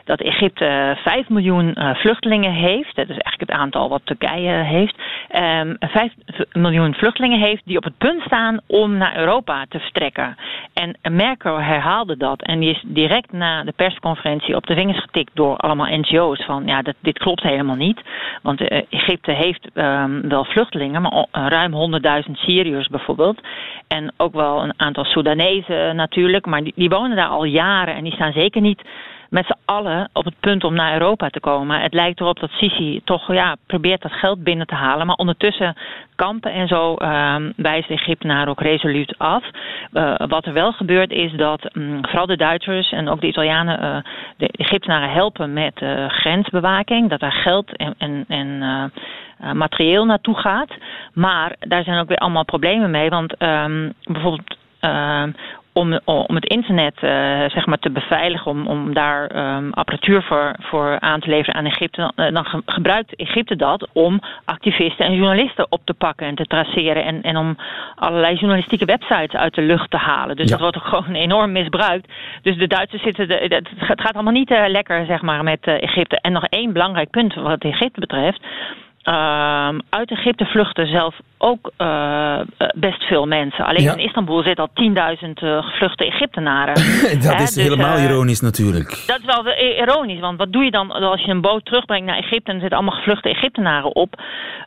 dat 0.04 0.22
Egypte 0.22 0.98
5 1.04 1.30
miljoen 1.30 1.76
uh, 1.78 1.96
vluchtelingen 1.96 2.54
heeft. 2.54 2.96
Dat 2.96 3.10
is 3.10 3.18
eigenlijk 3.18 3.40
het 3.40 3.52
aantal 3.52 3.90
wat 3.90 4.02
Turkije 4.04 4.64
heeft. 4.64 4.96
Um, 5.36 5.40
ehm, 5.40 5.76
5 5.80 6.14
miljoen 6.54 6.94
vluchtelingen 6.94 7.40
heeft 7.40 7.62
die 7.66 7.78
op 7.78 7.84
het 7.84 7.98
punt 7.98 8.22
staan 8.22 8.60
om 8.68 8.98
naar 8.98 9.18
Europa 9.18 9.66
te 9.70 9.80
vertrekken. 9.80 10.36
En 10.74 10.96
Merkel 11.16 11.62
herhaalde 11.62 12.18
dat. 12.18 12.42
En 12.42 12.60
die 12.60 12.70
is 12.70 12.84
direct 12.86 13.32
na 13.32 13.64
de 13.64 13.74
persconferentie 13.76 14.56
op 14.56 14.68
de 14.68 14.76
vingers 14.76 15.00
getikt 15.00 15.32
door 15.34 15.58
allemaal 15.58 15.98
NGO's. 15.98 16.46
Van 16.46 16.66
ja, 16.66 16.82
dat, 16.82 16.96
dit 17.00 17.18
klopt 17.18 17.44
helemaal 17.44 17.76
niet. 17.76 18.02
Want 18.42 18.62
uh, 18.62 18.82
Egypte 18.90 19.32
heeft 19.32 19.68
um, 19.74 20.30
wel 20.30 20.46
vluchtelingen, 20.46 21.02
maar 21.02 21.26
ruim 21.32 22.02
100.000 22.26 22.32
Syriërs 22.32 22.88
bijvoorbeeld. 22.88 23.40
En 23.88 24.14
ook 24.18 24.34
wel 24.34 24.64
een 24.64 24.74
aantal 24.78 25.04
Soedanezen 25.04 25.96
natuurlijk. 25.96 26.46
Maar 26.46 26.64
die 26.76 26.90
wonen 26.90 27.16
daar 27.16 27.28
al 27.28 27.44
jaren 27.44 27.96
en 27.96 28.04
die 28.04 28.14
staan 28.14 28.32
zeker 28.32 28.62
niet 28.62 28.82
met 29.32 29.46
z'n 29.46 29.60
allen 29.66 30.10
op 30.14 30.26
het 30.26 30.40
punt 30.40 30.64
om 30.64 30.74
naar 30.74 30.94
Europa 30.94 31.30
te 31.30 31.40
komen. 31.40 31.82
Het 31.82 31.94
lijkt 31.94 32.20
erop 32.20 32.40
dat 32.40 32.50
Sisi 32.50 33.02
toch 33.04 33.34
ja, 33.34 33.56
probeert 33.66 34.02
dat 34.02 34.12
geld 34.12 34.44
binnen 34.44 34.68
te 34.68 34.76
halen. 34.76 35.06
Maar 35.08 35.16
ondertussen 35.16 35.76
kampen 36.16 36.52
en 36.54 36.68
zo 36.68 36.96
uh, 36.98 37.36
wijst 37.56 37.88
de 37.88 37.94
Egyptenaar 37.94 38.48
ook 38.48 38.62
resoluut 38.62 39.18
af. 39.18 39.44
Uh, 39.94 40.16
wat 40.18 40.46
er 40.46 40.54
wel 40.54 40.72
gebeurt 40.72 41.12
is 41.12 41.32
dat 41.32 41.70
um, 41.74 42.00
vooral 42.02 42.26
de 42.26 42.38
Duitsers 42.38 42.92
en 42.92 43.10
ook 43.10 43.22
de 43.22 43.28
Italianen 43.28 43.84
uh, 43.84 44.12
de 44.38 44.48
Egyptenaren 44.48 45.12
helpen 45.12 45.54
met 45.54 45.82
uh, 45.82 46.10
grensbewaking. 46.10 47.10
Dat 47.10 47.20
daar 47.20 47.32
geld 47.32 47.78
en, 47.78 47.96
en, 47.98 48.26
en 48.28 48.92
materieel 49.58 50.06
naartoe 50.06 50.36
gaat. 50.36 50.70
Maar 51.14 51.56
daar 51.60 51.84
zijn 51.84 52.00
ook 52.00 52.08
weer 52.08 52.18
allemaal 52.18 52.46
problemen 52.46 52.92
mee. 52.92 53.10
Want 53.10 53.42
um, 53.42 53.94
bijvoorbeeld 54.04 54.56
uh, 54.82 55.24
om, 55.74 56.00
om 56.06 56.36
het 56.36 56.46
internet 56.46 56.94
uh, 56.96 57.10
zeg 57.50 57.66
maar 57.66 57.80
te 57.80 57.90
beveiligen, 57.90 58.52
om, 58.52 58.68
om 58.68 58.94
daar 58.94 59.56
um, 59.56 59.74
apparatuur 59.74 60.24
voor, 60.24 60.56
voor 60.60 61.00
aan 61.00 61.20
te 61.20 61.30
leveren 61.30 61.56
aan 61.56 61.66
Egypte, 61.66 62.12
dan, 62.16 62.34
dan 62.34 62.46
gebruikt 62.66 63.16
Egypte 63.16 63.56
dat 63.56 63.88
om 63.94 64.20
activisten 64.46 65.06
en 65.06 65.16
journalisten 65.16 65.66
op 65.70 65.82
te 65.84 65.94
pakken 65.94 66.28
en 66.28 66.36
te 66.36 66.46
traceren 66.46 67.04
en, 67.06 67.22
en 67.22 67.38
om 67.38 67.58
allerlei 67.96 68.36
journalistieke 68.36 68.86
websites 68.86 69.40
uit 69.40 69.54
de 69.54 69.62
lucht 69.62 69.90
te 69.90 69.98
halen. 69.98 70.36
Dus 70.36 70.46
ja. 70.46 70.52
dat 70.52 70.62
wordt 70.62 70.78
ook 70.78 70.84
gewoon 70.84 71.16
enorm 71.16 71.52
misbruikt. 71.52 72.12
Dus 72.42 72.58
de 72.58 72.68
Duitsers 72.68 73.04
zitten, 73.04 73.28
de, 73.28 73.64
het 73.76 74.02
gaat 74.02 74.14
allemaal 74.14 74.34
niet 74.34 74.52
uh, 74.52 74.64
lekker 74.68 75.06
zeg 75.06 75.22
maar 75.22 75.44
met 75.44 75.68
uh, 75.68 75.82
Egypte. 75.82 76.20
En 76.22 76.32
nog 76.32 76.46
één 76.46 76.74
belangrijk 76.74 77.10
punt 77.10 77.34
wat 77.34 77.64
Egypte 77.64 78.00
betreft 78.00 78.42
Ehm, 79.04 79.80
uit 79.90 80.12
Egypte 80.12 80.46
vluchten 80.46 80.88
zelf 80.88 81.16
ook 81.38 81.72
uh, 81.78 82.40
best 82.76 83.04
veel 83.04 83.26
mensen. 83.26 83.66
Alleen 83.66 83.98
in 83.98 84.06
Istanbul 84.06 84.44
zitten 84.44 84.70
al 84.74 85.16
10.000 85.24 85.30
uh, 85.44 85.64
gevluchte 85.64 86.06
Egyptenaren. 86.06 86.74
dat 87.28 87.40
is 87.40 87.54
dus, 87.54 87.64
helemaal 87.64 87.98
ironisch 87.98 88.42
natuurlijk. 88.42 89.04
Dat 89.08 89.20
is 89.20 89.26
wel 89.26 89.54
ironisch, 89.58 90.20
want 90.20 90.38
wat 90.38 90.52
doe 90.54 90.64
je 90.64 90.72
dan 90.72 90.92
als 90.92 91.22
je 91.22 91.32
een 91.32 91.42
boot 91.42 91.66
terugbrengt 91.66 92.06
naar 92.06 92.18
Egypte 92.18 92.50
en 92.50 92.56
er 92.56 92.60
zitten 92.60 92.78
allemaal 92.78 92.98
gevluchte 92.98 93.30
Egyptenaren 93.30 93.96
op, 93.96 94.22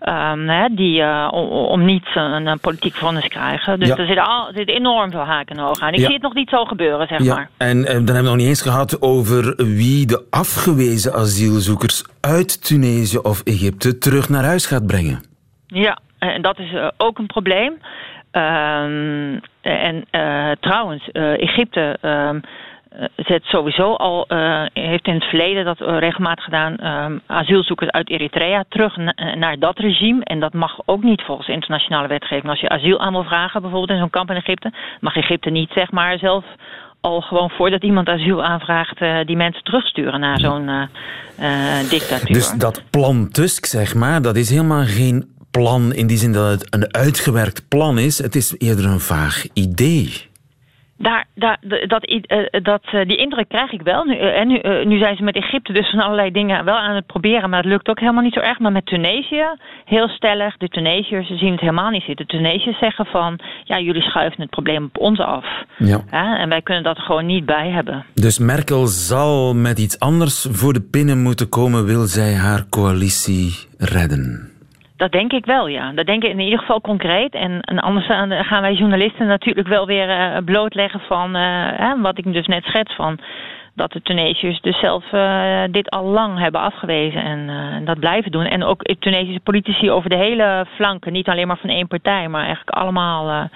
um, 0.09 0.49
hè, 0.49 0.69
die 0.71 1.03
om, 1.31 1.49
om, 1.49 1.85
niet 1.85 2.07
een, 2.15 2.47
een 2.47 2.61
politiek 2.61 2.95
vonnis 2.95 3.29
krijgen. 3.29 3.81
Dus 3.81 3.89
er 3.89 4.07
zitten, 4.07 4.27
al, 4.27 4.49
er 4.49 4.55
zitten 4.55 4.75
enorm 4.75 5.11
veel 5.11 5.21
haken 5.21 5.57
en 5.57 5.65
ogen 5.65 5.83
aan. 5.87 5.93
Ik 5.93 6.05
zie 6.05 6.13
het 6.13 6.23
nog 6.23 6.35
niet 6.35 6.49
zo 6.49 6.65
gebeuren, 6.65 7.07
zeg 7.07 7.19
maar. 7.19 7.51
En 7.57 7.83
dan 7.83 7.95
hebben 7.95 8.15
we 8.15 8.23
nog 8.23 8.37
niet 8.37 8.49
eens 8.49 8.63
gehad 8.63 9.03
over 9.03 9.55
wie 9.57 10.07
de 10.07 10.25
afgewezen 10.31 11.15
asielzoekers 11.15 12.05
uit 12.21 12.65
Tunesië 12.65 13.19
of 13.19 13.41
Egypte 13.45 13.99
terug 13.99 14.24
naar 14.29 14.45
huis 14.45 14.67
gaat 14.67 14.87
brengen. 14.87 15.23
Ja, 15.67 15.99
en 16.19 16.43
dat 16.43 16.59
is 16.59 16.73
eh, 16.73 16.89
ook 16.97 17.19
een 17.19 17.27
probleem. 17.27 17.79
Ehm, 18.31 19.39
en 19.61 20.05
uh, 20.11 20.51
trouwens, 20.61 21.09
uh, 21.13 21.41
Egypte 21.41 21.99
um, 22.03 22.41
zet 23.17 23.45
sowieso 23.45 23.93
al, 23.93 24.27
heeft 24.73 25.07
in 25.07 25.15
het 25.15 25.25
verleden 25.25 25.65
dat 25.65 25.79
regelmatig 25.79 26.45
gedaan, 26.45 26.87
um, 26.87 27.21
asielzoekers 27.27 27.91
uit 27.91 28.11
Eritrea 28.11 28.65
terug 28.69 28.97
naar 29.35 29.59
dat 29.59 29.79
regime. 29.79 30.25
En 30.25 30.41
dat 30.41 30.53
mag 30.53 30.79
ook 30.85 31.03
niet 31.03 31.23
volgens 31.23 31.49
internationale 31.49 32.09
wetgeving. 32.09 32.49
Als 32.49 32.61
je 32.61 32.69
asiel 32.69 33.01
aan 33.01 33.13
wil 33.13 33.25
vragen, 33.25 33.61
bijvoorbeeld 33.61 33.91
in 33.91 33.99
zo'n 33.99 34.11
kamp 34.11 34.31
in 34.31 34.37
Egypte, 34.37 34.73
mag 35.01 35.17
Egypte 35.17 35.51
niet 35.51 35.71
zeg 35.75 35.91
maar 35.91 36.19
zelf 36.19 36.45
al 37.05 37.21
gewoon 37.21 37.51
voordat 37.51 37.83
iemand 37.83 38.09
asiel 38.09 38.45
aanvraagt, 38.45 39.01
uh, 39.01 39.25
die 39.25 39.37
mensen 39.37 39.63
terugsturen 39.63 40.21
naar 40.21 40.41
zo'n 40.41 40.69
uh, 40.69 40.83
uh, 41.41 41.91
dictatuur. 41.91 42.35
Dus 42.35 42.53
dat 42.53 42.83
plan 42.91 43.29
Tusk, 43.29 43.67
zeg 43.67 43.95
maar, 43.95 44.23
dat 44.23 44.37
is 44.37 44.51
helemaal 44.51 44.85
geen 44.85 45.35
plan 45.51 45.93
in 45.93 46.07
die 46.07 46.19
zin 46.19 46.33
dat 46.33 46.51
het 46.51 46.75
een 46.75 46.95
uitgewerkt 46.95 47.69
plan 47.69 47.99
is. 47.99 48.19
Het 48.19 48.35
is 48.35 48.55
eerder 48.59 48.85
een 48.85 49.01
vaag 49.01 49.45
idee. 49.53 50.33
Daar, 50.97 51.25
daar, 51.35 51.59
dat, 51.87 52.11
uh, 52.11 52.21
dat, 52.63 52.83
uh, 52.93 53.07
die 53.07 53.17
indruk 53.17 53.49
krijg 53.49 53.73
ik 53.73 53.83
wel. 53.83 54.05
Nu, 54.05 54.19
en 54.19 54.49
nu, 54.49 54.85
nu 54.85 54.99
zijn 54.99 55.17
ze 55.17 55.23
met 55.23 55.35
Egypte 55.35 55.73
dus 55.73 55.91
van 55.91 56.01
allerlei 56.01 56.31
dingen 56.31 56.65
wel 56.65 56.77
aan 56.77 56.95
het 56.95 57.07
proberen, 57.07 57.51
maar 57.51 57.63
het 57.63 57.69
lukt 57.69 57.89
ook 57.89 58.01
helemaal 58.01 58.23
niet 58.23 58.33
zo 58.33 58.41
erg. 58.41 58.59
Maar 58.59 58.73
met 58.73 58.87
Tunesië, 58.87 59.45
heel 59.85 60.09
stellig, 60.09 60.57
de 60.57 60.69
Tunesiërs 60.69 61.29
zien 61.29 61.51
het 61.51 61.61
helemaal 61.61 61.91
niet 61.91 62.03
zitten. 62.03 62.27
De 62.27 62.37
Tunesiërs 62.37 62.79
zeggen 62.79 63.07
van, 63.07 63.39
ja, 63.65 63.79
jullie 63.79 64.03
schuiven 64.03 64.41
het 64.41 64.51
probleem 64.51 64.85
op 64.85 64.99
ons 64.99 65.19
af. 65.19 65.47
Ja. 65.79 66.03
en 66.39 66.49
wij 66.49 66.63
kunnen 66.63 66.83
dat 66.83 66.99
gewoon 66.99 67.27
niet 67.27 67.45
bij 67.45 67.71
hebben. 67.71 68.05
Dus 68.15 68.39
Merkel 68.39 68.87
zal 68.87 69.55
met 69.55 69.79
iets 69.79 69.99
anders 69.99 70.47
voor 70.51 70.73
de 70.73 70.83
pinnen 70.83 71.23
moeten 71.23 71.49
komen, 71.49 71.85
wil 71.85 72.05
zij 72.05 72.35
haar 72.35 72.69
coalitie 72.69 73.69
redden? 73.79 74.54
Dat 74.97 75.13
denk 75.13 75.33
ik 75.33 75.47
wel, 75.47 75.67
ja. 75.67 75.93
Dat 75.93 76.07
denk 76.07 76.25
ik 76.25 76.31
in 76.31 76.41
ieder 76.41 76.59
geval 76.59 76.81
concreet. 76.81 77.35
En, 77.35 77.61
en 77.61 77.79
anders 77.79 78.07
gaan 78.47 78.61
wij 78.61 78.73
journalisten 78.73 79.27
natuurlijk 79.27 79.69
wel 79.69 79.87
weer 79.87 80.09
uh, 80.09 80.37
blootleggen 80.45 81.01
van 81.01 81.37
uh, 81.37 82.03
wat 82.03 82.19
ik 82.19 82.33
dus 82.33 82.47
net 82.47 82.65
schets 82.65 82.95
van 82.95 83.19
dat 83.75 83.93
de 83.93 84.03
Tunesiërs 84.03 84.61
dus 84.61 84.79
zelf 84.79 85.05
uh, 85.13 85.63
dit 85.71 85.91
al 85.91 86.05
lang 86.05 86.39
hebben 86.39 86.61
afgewezen 86.61 87.23
en 87.23 87.85
dat 87.85 87.99
blijven 87.99 88.31
doen. 88.31 88.45
En 88.45 88.65
ook 88.65 88.83
Tunesische 88.83 89.41
politici 89.41 89.91
over 89.91 90.11
de 90.11 90.17
hele 90.17 90.67
flanken, 90.75 91.13
niet 91.13 91.29
alleen 91.29 91.47
maar 91.47 91.59
van 91.61 91.71
één 91.71 91.87
partij, 91.87 92.29
maar 92.29 92.45
eigenlijk 92.45 92.77
allemaal. 92.77 93.49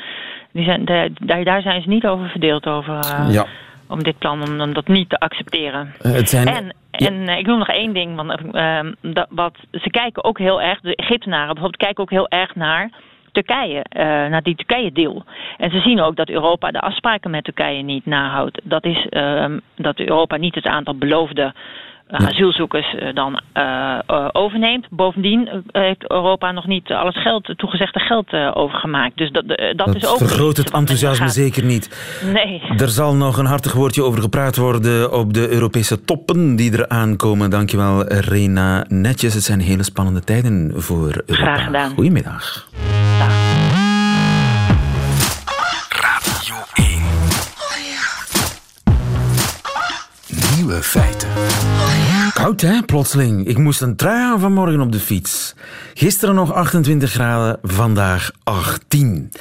Die 0.52 0.64
zijn, 0.64 0.84
daar, 0.84 1.44
daar 1.44 1.62
zijn 1.62 1.82
ze 1.82 1.88
niet 1.88 2.06
over 2.06 2.28
verdeeld 2.28 2.66
over. 2.66 2.98
Ja 3.30 3.46
om 3.88 4.02
dit 4.02 4.18
plan 4.18 4.60
om, 4.60 4.72
dat 4.72 4.88
niet 4.88 5.08
te 5.08 5.18
accepteren. 5.18 5.94
het 6.02 6.28
zijn... 6.28 6.46
En, 6.46 6.74
en 6.90 7.28
ik 7.28 7.46
noem 7.46 7.58
nog 7.58 7.68
één 7.68 7.92
ding, 7.92 8.16
want 8.16 8.40
uh, 8.52 8.80
dat, 9.12 9.26
wat, 9.30 9.56
ze 9.72 9.90
kijken 9.90 10.24
ook 10.24 10.38
heel 10.38 10.62
erg, 10.62 10.80
de 10.80 10.96
Egyptenaren 10.96 11.54
bijvoorbeeld 11.54 11.82
kijken 11.82 12.02
ook 12.02 12.10
heel 12.10 12.28
erg 12.28 12.54
naar 12.54 12.90
Turkije, 13.32 13.84
uh, 13.92 14.02
naar 14.04 14.42
die 14.42 14.54
Turkije-deal. 14.54 15.24
En 15.56 15.70
ze 15.70 15.80
zien 15.80 16.00
ook 16.00 16.16
dat 16.16 16.28
Europa 16.28 16.70
de 16.70 16.80
afspraken 16.80 17.30
met 17.30 17.44
Turkije 17.44 17.82
niet 17.82 18.06
nahoudt. 18.06 18.60
Dat 18.64 18.84
is 18.84 19.06
uh, 19.10 19.46
dat 19.76 19.98
Europa 19.98 20.36
niet 20.36 20.54
het 20.54 20.66
aantal 20.66 20.94
beloofde 20.94 21.52
asielzoekers 22.08 22.94
eh, 22.94 23.14
dan 23.14 23.40
uh, 23.54 24.28
overneemt. 24.32 24.86
Bovendien 24.90 25.64
heeft 25.72 26.10
Europa 26.10 26.52
nog 26.52 26.66
niet 26.66 26.92
al 26.92 27.06
het 27.06 27.16
geld, 27.16 27.52
toegezegde 27.56 28.00
geld 28.00 28.32
overgemaakt. 28.54 29.16
Dus 29.16 29.30
dat, 29.30 29.48
dat, 29.48 29.76
dat 29.76 29.94
is 29.94 30.06
ook. 30.06 30.18
vergroot 30.18 30.56
het 30.56 30.70
enthousiasme 30.70 31.28
zeker 31.28 31.64
niet. 31.64 32.20
Nee. 32.32 32.62
Er 32.76 32.88
zal 32.88 33.14
nog 33.14 33.38
een 33.38 33.46
hartig 33.46 33.72
woordje 33.72 34.02
over 34.02 34.22
gepraat 34.22 34.56
worden 34.56 35.12
op 35.12 35.34
de 35.34 35.48
Europese 35.48 36.04
toppen 36.04 36.56
die 36.56 36.72
er 36.72 36.88
aankomen. 36.88 37.50
Dankjewel, 37.50 38.04
Rena. 38.06 38.84
Netjes, 38.88 39.34
het 39.34 39.42
zijn 39.42 39.60
hele 39.60 39.82
spannende 39.82 40.24
tijden 40.24 40.72
voor 40.74 41.04
Europa. 41.04 41.34
Graag 41.34 41.64
gedaan. 41.64 41.90
Goedemiddag. 41.94 42.68
Radio 45.88 46.54
1. 46.74 46.86
Nieuwe 50.56 50.82
feiten. 50.82 51.57
Koud 52.38 52.60
hè, 52.60 52.82
plotseling. 52.82 53.46
Ik 53.46 53.58
moest 53.58 53.80
een 53.80 53.96
trui 53.96 54.22
aan 54.22 54.40
vanmorgen 54.40 54.80
op 54.80 54.92
de 54.92 54.98
fiets. 54.98 55.54
Gisteren 55.94 56.34
nog 56.34 56.52
28 56.52 57.10
graden, 57.10 57.58
vandaag 57.62 58.30
18. 58.42 59.32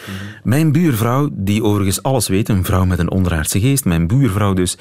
Mijn 0.43 0.71
buurvrouw, 0.71 1.29
die 1.31 1.63
overigens 1.63 2.03
alles 2.03 2.27
weet, 2.27 2.49
een 2.49 2.63
vrouw 2.63 2.85
met 2.85 2.99
een 2.99 3.11
onderaardse 3.11 3.59
geest, 3.59 3.85
mijn 3.85 4.07
buurvrouw 4.07 4.53
dus, 4.53 4.77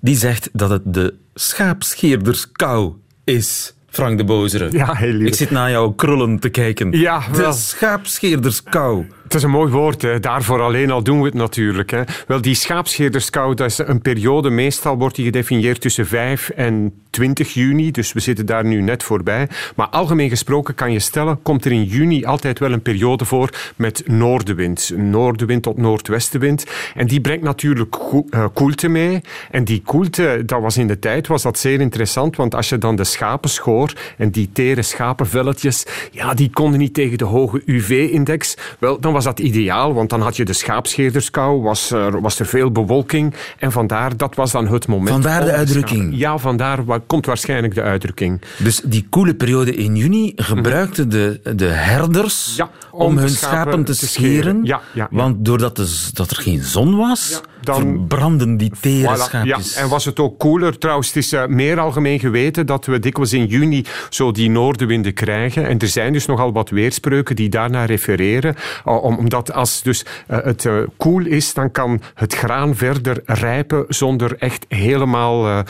die 0.00 0.16
zegt 0.16 0.48
dat 0.52 0.70
het 0.70 0.82
de 0.84 1.14
schaapscheerderskou 1.34 2.92
is. 3.24 3.74
Frank 3.90 4.18
de 4.18 4.24
Bozere. 4.24 4.68
Ja, 4.70 4.94
heel 4.94 5.12
lief. 5.12 5.26
Ik 5.26 5.34
zit 5.34 5.50
naar 5.50 5.70
jouw 5.70 5.90
krullen 5.90 6.38
te 6.38 6.48
kijken. 6.48 6.92
Ja, 6.92 7.22
wel. 7.32 7.50
De 7.50 7.56
schaapscheerderskou. 7.56 9.06
Het 9.28 9.36
is 9.36 9.42
een 9.42 9.50
mooi 9.50 9.72
woord, 9.72 10.22
daarvoor 10.22 10.60
alleen 10.60 10.90
al 10.90 11.02
doen 11.02 11.18
we 11.18 11.24
het 11.24 11.34
natuurlijk. 11.34 11.90
Hè. 11.90 12.02
Wel, 12.26 12.40
die 12.40 12.54
schaapscheerderskou, 12.54 13.54
dat 13.54 13.66
is 13.66 13.78
een 13.78 14.00
periode, 14.00 14.50
meestal 14.50 14.96
wordt 14.96 15.16
die 15.16 15.24
gedefinieerd 15.24 15.80
tussen 15.80 16.06
5 16.06 16.48
en 16.48 16.92
20 17.10 17.54
juni, 17.54 17.90
dus 17.90 18.12
we 18.12 18.20
zitten 18.20 18.46
daar 18.46 18.64
nu 18.64 18.80
net 18.80 19.02
voorbij. 19.02 19.48
Maar 19.76 19.86
algemeen 19.86 20.28
gesproken 20.28 20.74
kan 20.74 20.92
je 20.92 20.98
stellen, 20.98 21.42
komt 21.42 21.64
er 21.64 21.72
in 21.72 21.84
juni 21.84 22.24
altijd 22.24 22.58
wel 22.58 22.72
een 22.72 22.82
periode 22.82 23.24
voor 23.24 23.50
met 23.76 24.02
noordenwind. 24.06 24.92
Noordenwind 24.96 25.62
tot 25.62 25.76
noordwestenwind. 25.76 26.64
En 26.94 27.06
die 27.06 27.20
brengt 27.20 27.44
natuurlijk 27.44 27.96
eh, 28.30 28.44
koelte 28.52 28.88
mee. 28.88 29.20
En 29.50 29.64
die 29.64 29.82
koelte, 29.84 30.42
dat 30.46 30.60
was 30.60 30.76
in 30.76 30.86
de 30.86 30.98
tijd, 30.98 31.26
was 31.26 31.42
dat 31.42 31.58
zeer 31.58 31.80
interessant, 31.80 32.36
want 32.36 32.54
als 32.54 32.68
je 32.68 32.78
dan 32.78 32.96
de 32.96 33.04
schapen 33.04 33.50
schoor 33.50 33.92
en 34.16 34.30
die 34.30 34.50
tere 34.52 34.82
schapenvelletjes, 34.82 35.86
ja, 36.10 36.34
die 36.34 36.50
konden 36.50 36.78
niet 36.78 36.94
tegen 36.94 37.18
de 37.18 37.24
hoge 37.24 37.62
UV-index, 37.64 38.56
wel, 38.78 39.00
dan 39.00 39.12
was 39.24 39.36
dat 39.36 39.46
ideaal, 39.46 39.94
want 39.94 40.10
dan 40.10 40.20
had 40.20 40.36
je 40.36 40.44
de 40.44 40.52
schaapscheerderskou, 40.52 41.62
was 41.62 41.90
er, 41.90 42.20
was 42.20 42.38
er 42.38 42.46
veel 42.46 42.72
bewolking 42.72 43.34
en 43.58 43.72
vandaar, 43.72 44.16
dat 44.16 44.34
was 44.34 44.52
dan 44.52 44.68
het 44.68 44.86
moment. 44.86 45.08
Vandaar 45.08 45.44
de 45.44 45.52
uitdrukking. 45.52 46.16
Ja, 46.16 46.38
vandaar 46.38 46.78
komt 47.06 47.26
waarschijnlijk 47.26 47.74
de 47.74 47.82
uitdrukking. 47.82 48.40
Dus 48.58 48.80
die 48.84 49.06
koele 49.10 49.34
periode 49.34 49.74
in 49.74 49.96
juni 49.96 50.32
gebruikten 50.36 51.08
de, 51.08 51.40
de 51.54 51.64
herders 51.64 52.62
om, 52.90 53.18
hun 53.18 53.28
schapen, 53.28 53.84
te, 53.84 53.94
scheren. 53.94 54.60
Ja, 54.64 54.80
ja, 54.94 55.08
want 55.10 55.44
doordat 55.44 55.76
de, 55.76 56.08
dat 56.12 56.30
er 56.30 56.36
geen 56.36 56.62
zon 56.62 56.96
was, 56.96 57.40
dan 57.74 58.06
branden 58.06 58.56
die 58.56 58.72
tere 58.80 59.16
voilà. 59.16 59.42
Ja, 59.42 59.58
en 59.76 59.88
was 59.88 60.04
het 60.04 60.18
ook 60.18 60.38
koeler. 60.38 60.78
Trouwens, 60.78 61.06
het 61.06 61.16
is 61.16 61.32
uh, 61.32 61.46
meer 61.46 61.80
algemeen 61.80 62.20
geweten 62.20 62.66
dat 62.66 62.86
we 62.86 62.98
dikwijls 62.98 63.32
in 63.32 63.46
juni 63.46 63.84
zo 64.08 64.32
die 64.32 64.50
noordenwinden 64.50 65.14
krijgen. 65.14 65.66
En 65.66 65.78
er 65.78 65.88
zijn 65.88 66.12
dus 66.12 66.26
nogal 66.26 66.52
wat 66.52 66.70
weerspreuken 66.70 67.36
die 67.36 67.48
daarna 67.48 67.84
refereren. 67.84 68.54
Uh, 68.86 69.02
omdat 69.02 69.52
als 69.52 69.82
dus, 69.82 70.04
uh, 70.30 70.38
het 70.42 70.68
koel 70.96 71.26
is, 71.26 71.54
dan 71.54 71.70
kan 71.70 72.00
het 72.14 72.34
graan 72.34 72.76
verder 72.76 73.20
rijpen 73.24 73.84
zonder 73.88 74.36
echt 74.38 74.64
helemaal, 74.68 75.64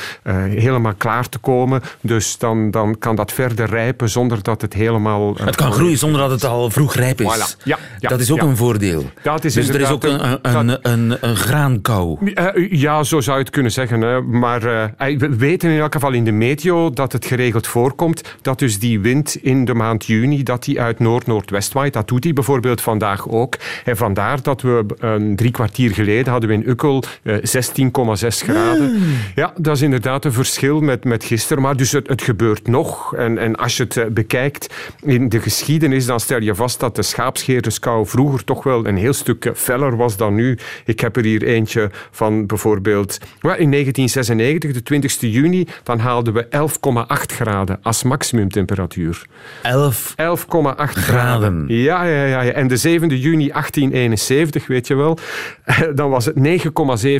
helemaal 0.48 0.94
klaar 0.96 1.28
te 1.28 1.38
komen. 1.38 1.82
Dus 2.00 2.38
dan, 2.38 2.70
dan 2.70 2.98
kan 2.98 3.16
dat 3.16 3.32
verder 3.32 3.68
rijpen 3.68 4.10
zonder 4.10 4.42
dat 4.42 4.60
het 4.60 4.74
helemaal... 4.74 5.34
het 5.34 5.56
kan 5.56 5.72
groeien 5.72 5.98
zonder 5.98 6.20
dat 6.20 6.30
het 6.30 6.44
al 6.44 6.70
vroeg 6.70 6.94
rijp 6.94 7.20
is. 7.20 7.26
Voilà. 7.36 7.62
Ja, 7.64 7.78
ja, 7.98 8.08
dat 8.08 8.20
is 8.20 8.30
ook 8.30 8.40
een 8.40 8.56
voordeel. 8.56 9.10
Dat 9.22 9.44
is 9.44 9.54
dus 9.54 9.68
er 9.68 9.80
is 9.80 9.88
ook 9.88 10.04
een, 10.04 10.24
een, 10.24 10.38
een, 10.42 10.78
een, 10.82 11.16
een 11.20 11.36
graan 11.36 11.80
uh, 12.20 12.70
ja, 12.70 13.02
zo 13.02 13.20
zou 13.20 13.36
je 13.36 13.42
het 13.42 13.52
kunnen 13.52 13.72
zeggen. 13.72 14.00
Hè. 14.00 14.22
Maar 14.22 14.64
uh, 14.98 15.18
we 15.18 15.36
weten 15.36 15.70
in 15.70 15.80
elk 15.80 15.92
geval 15.92 16.12
in 16.12 16.24
de 16.24 16.32
meteo 16.32 16.90
dat 16.90 17.12
het 17.12 17.26
geregeld 17.26 17.66
voorkomt 17.66 18.36
dat 18.42 18.58
dus 18.58 18.78
die 18.78 19.00
wind 19.00 19.36
in 19.42 19.64
de 19.64 19.74
maand 19.74 20.04
juni 20.04 20.42
dat 20.42 20.64
die 20.64 20.80
uit 20.80 20.98
noord-noordwest 20.98 21.72
waait. 21.72 21.92
Dat 21.92 22.08
doet 22.08 22.24
hij 22.24 22.32
bijvoorbeeld 22.32 22.80
vandaag 22.80 23.28
ook. 23.28 23.56
En 23.84 23.96
vandaar 23.96 24.42
dat 24.42 24.62
we 24.62 24.84
een 24.98 25.36
drie 25.36 25.50
kwartier 25.50 25.90
geleden 25.90 26.32
hadden 26.32 26.48
we 26.48 26.54
in 26.54 26.68
Ukkel 26.68 27.02
uh, 27.22 27.36
16,6 27.36 27.42
graden. 28.28 28.92
Mm. 28.92 29.02
Ja, 29.34 29.52
dat 29.56 29.76
is 29.76 29.82
inderdaad 29.82 30.24
een 30.24 30.32
verschil 30.32 30.80
met, 30.80 31.04
met 31.04 31.24
gisteren. 31.24 31.62
Maar 31.62 31.76
dus 31.76 31.92
het, 31.92 32.08
het 32.08 32.22
gebeurt 32.22 32.66
nog. 32.66 33.14
En, 33.14 33.38
en 33.38 33.56
als 33.56 33.76
je 33.76 33.86
het 33.88 34.14
bekijkt 34.14 34.74
in 35.02 35.28
de 35.28 35.40
geschiedenis, 35.40 36.06
dan 36.06 36.20
stel 36.20 36.42
je 36.42 36.54
vast 36.54 36.80
dat 36.80 36.96
de 36.96 37.02
schaapscheerderskou 37.02 38.06
vroeger 38.06 38.44
toch 38.44 38.62
wel 38.62 38.86
een 38.86 38.96
heel 38.96 39.12
stuk 39.12 39.50
feller 39.54 39.96
was 39.96 40.16
dan 40.16 40.34
nu. 40.34 40.58
Ik 40.84 41.00
heb 41.00 41.16
er 41.16 41.24
hier 41.24 41.42
eentje 41.42 41.67
van 42.10 42.46
bijvoorbeeld 42.46 43.18
in 43.40 43.70
1996, 43.70 44.72
de 44.72 44.82
20 44.82 45.20
juni, 45.20 45.66
dan 45.82 45.98
haalden 45.98 46.34
we 46.34 46.46
11,8 46.50 47.34
graden 47.34 47.78
als 47.82 48.02
maximumtemperatuur. 48.02 49.26
11 49.62 50.14
11,8 50.16 50.16
graden. 50.76 51.64
Ja, 51.66 52.04
ja, 52.04 52.24
ja, 52.24 52.42
ja. 52.42 52.52
En 52.52 52.68
de 52.68 52.76
7 52.76 53.08
juni 53.08 53.48
1871, 53.48 54.66
weet 54.66 54.86
je 54.86 54.94
wel, 54.94 55.18
dan 55.94 56.10
was 56.10 56.24
het 56.24 56.36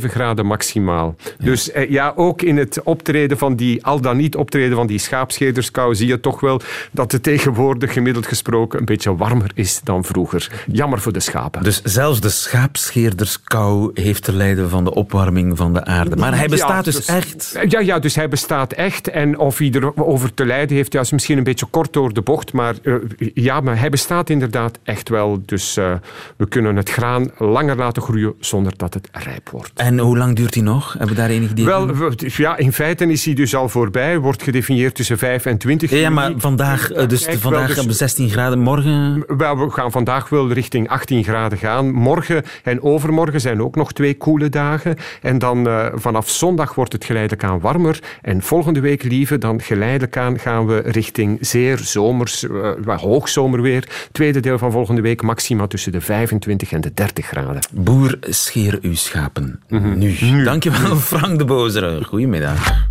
9,7 0.03 0.07
graden 0.07 0.47
maximaal. 0.47 1.17
Dus 1.39 1.71
eh, 1.71 1.91
ja, 1.91 2.13
ook 2.17 2.43
in 2.43 2.57
het 2.57 2.83
optreden 2.83 3.39
van 3.39 3.57
die, 3.57 3.85
al 3.85 4.01
dan 4.01 4.17
niet 4.17 4.37
optreden 4.37 4.77
van 4.77 4.87
die 4.87 4.99
schaapscheerderskou, 4.99 5.95
zie 5.95 6.07
je 6.07 6.21
toch 6.21 6.41
wel 6.41 6.61
dat 6.91 7.13
het 7.13 7.23
tegenwoordig 7.23 7.93
gemiddeld 7.93 8.27
gesproken 8.27 8.79
een 8.79 8.85
beetje 8.85 9.17
warmer 9.17 9.51
is 9.55 9.81
dan 9.85 10.05
vroeger. 10.05 10.51
Jammer 10.67 11.01
voor 11.01 11.13
de 11.13 11.21
schapen. 11.21 11.63
Dus 11.63 11.83
zelfs 11.83 12.21
de 12.21 12.29
schaapscheerderskou 12.29 13.91
heeft 13.95 14.25
te 14.25 14.33
lijden 14.39 14.71
van 14.71 14.85
de 14.85 14.95
opwarming 14.95 15.57
van 15.57 15.73
de 15.73 15.85
aarde. 15.85 16.17
Maar 16.17 16.37
hij 16.37 16.49
bestaat 16.49 16.85
Ja, 16.85 16.91
dus, 16.93 17.07
echt. 17.07 17.59
Ja, 17.69 17.81
ja, 17.81 17.99
dus 17.99 18.15
hij 18.15 18.29
bestaat 18.29 18.73
echt. 18.73 19.09
En 19.09 19.39
of 19.39 19.59
hij 19.59 19.71
erover 19.71 20.35
te 20.35 20.47
lijden 20.47 20.77
heeft, 20.77 20.93
ja, 20.93 21.01
is 21.01 21.13
misschien 21.13 21.39
een 21.39 21.45
beetje 21.45 21.67
kort 21.71 21.93
door 21.93 22.13
de 22.13 22.23
bocht. 22.23 22.53
Maar 22.53 22.75
eh, 22.83 22.95
ja, 23.35 23.61
maar 23.61 23.79
hij 23.79 23.91
bestaat 23.91 24.31
inderdaad 24.31 24.79
echt 24.83 25.09
wel. 25.09 25.43
Dus 25.47 25.77
eh, 25.77 25.93
we 26.37 26.49
kunnen 26.49 26.77
het 26.77 26.91
graan 26.91 27.31
langer 27.39 27.77
laten 27.77 28.03
groeien 28.03 28.35
zonder 28.41 28.73
dat 28.77 28.95
het 28.95 29.09
rijp 29.13 29.49
wordt. 29.51 29.71
En 29.75 29.99
hoe 29.99 30.17
lang 30.19 30.37
duurt 30.37 30.55
hij 30.55 30.63
nog? 30.63 30.93
Hebben 30.93 31.09
we 31.09 31.15
daar 31.15 31.31
enig 31.31 31.51
idee 31.51 31.65
Wel, 31.65 31.87
we- 31.87 32.13
ja, 32.37 32.57
in 32.57 32.73
feite 32.73 33.07
is 33.07 33.25
hij 33.25 33.35
dus 33.35 33.55
al 33.55 33.69
voorbij. 33.69 34.19
Wordt 34.19 34.43
gedefinieerd 34.43 34.95
tussen 34.95 35.19
5 35.19 35.47
en 35.47 35.59
20 35.59 35.91
Ja, 35.91 36.11
maar 36.11 36.33
vandaag, 36.37 36.91
eh, 36.91 37.09
dus 37.09 37.21
Kijk, 37.25 37.33
wel, 37.33 37.41
vandaag 37.43 37.67
dus- 37.67 37.77
hebben 37.77 37.93
we 37.93 37.99
16 37.99 38.31
graden, 38.31 38.59
morgen... 38.59 39.25
Wel, 39.37 39.59
we 39.59 39.71
gaan 39.71 39.91
vandaag 39.91 40.29
wel 40.29 40.53
richting 40.53 40.89
18 40.89 41.25
graden 41.25 41.59
gaan. 41.59 41.93
Morgen 41.93 42.43
en 42.63 42.83
overmorgen 42.83 43.41
zijn 43.41 43.63
ook 43.63 43.77
nog 43.77 43.93
twee 43.93 44.15
koele 44.29 44.49
dagen. 44.49 44.97
En 45.23 45.39
dan 45.39 45.69
eh, 45.69 45.87
vanaf 45.95 46.29
zondag 46.29 46.75
wordt 46.75 46.93
het 46.93 47.05
geleidelijk 47.05 47.45
aan 47.45 47.61
warmer. 47.61 47.99
En 48.23 48.43
volgende 48.43 48.81
week, 48.81 49.03
lieve, 49.03 49.39
dan 49.39 49.61
geleidelijk 49.61 50.17
aan 50.17 50.39
gaan 50.39 50.67
we 50.67 50.83
richting 50.85 51.39
zeer 51.41 51.79
zomers, 51.79 52.49
eh, 52.49 52.71
wat 52.85 53.01
hoogzomerweer. 53.01 53.89
Tweede 54.13 54.41
deel 54.41 54.59
van 54.59 54.73
volgende 54.73 55.01
week 55.01 55.23
maxima 55.23 55.67
tussen 55.67 55.93
de 55.93 56.01
25 56.01 56.73
en 56.73 56.81
de 56.81 56.95
30 56.95 57.27
graden. 57.27 57.63
Boer, 57.73 58.19
scheer 58.21 58.79
uw 58.83 58.95
schapen. 58.95 59.61
Mhm. 59.69 59.99
Nu. 59.99 60.45
Dankjewel, 60.45 60.97
Frank 61.13 61.39
de 61.39 61.45
Bozere. 61.45 62.05
Goedemiddag. 62.05 62.87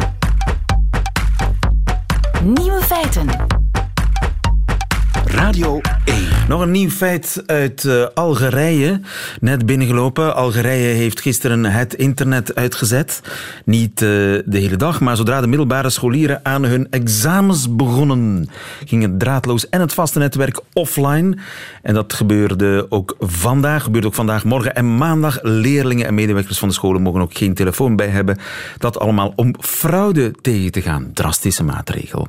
Nieuwe 2.44 2.82
feiten. 2.82 3.57
Radio 5.48 5.82
1. 6.06 6.28
Nog 6.48 6.62
een 6.62 6.72
nieuw 6.72 6.90
feit 6.90 7.44
uit 7.46 7.86
eh, 7.86 8.06
Algerije. 8.14 9.02
Net 9.40 9.66
binnengelopen. 9.66 10.36
Algerije 10.36 10.88
heeft 10.88 11.22
gisteren 11.22 11.66
het 11.66 11.94
internet 11.94 12.56
uitgezet. 12.56 13.22
Niet 13.66 14.02
eh, 14.02 14.08
de 14.08 14.44
hele 14.46 14.76
dag, 14.76 15.00
maar 15.00 15.16
zodra 15.16 15.42
de 15.42 15.48
middelbare 15.48 15.90
scholieren 15.90 16.40
aan 16.44 16.64
hun 16.64 16.88
examens 16.90 17.76
begonnen, 17.76 18.50
ging 18.86 19.02
het 19.02 19.20
draadloos 19.20 19.70
en 19.70 19.82
het 19.82 19.94
vaste 19.94 20.20
netwerk 20.20 20.60
offline. 20.74 21.38
En 21.82 21.94
dat 21.94 22.14
gebeurde 22.14 22.86
ook 22.90 23.16
vandaag. 23.20 23.84
Gebeurt 23.84 24.06
ook 24.06 24.16
vandaag, 24.16 24.44
morgen 24.44 24.76
en 24.76 24.98
maandag. 24.98 25.40
Leerlingen 25.42 26.08
en 26.08 26.14
medewerkers 26.14 26.60
van 26.60 26.68
de 26.68 26.74
scholen 26.74 27.02
mogen 27.02 27.22
ook 27.22 27.38
geen 27.38 27.54
telefoon 27.54 27.96
bij 27.96 28.08
hebben. 28.08 28.38
Dat 28.78 29.00
allemaal 29.00 29.34
om 29.36 29.56
fraude 29.60 30.32
tegen 30.42 30.72
te 30.72 30.82
gaan. 30.82 31.10
Drastische 31.14 31.64
maatregel. 31.64 32.28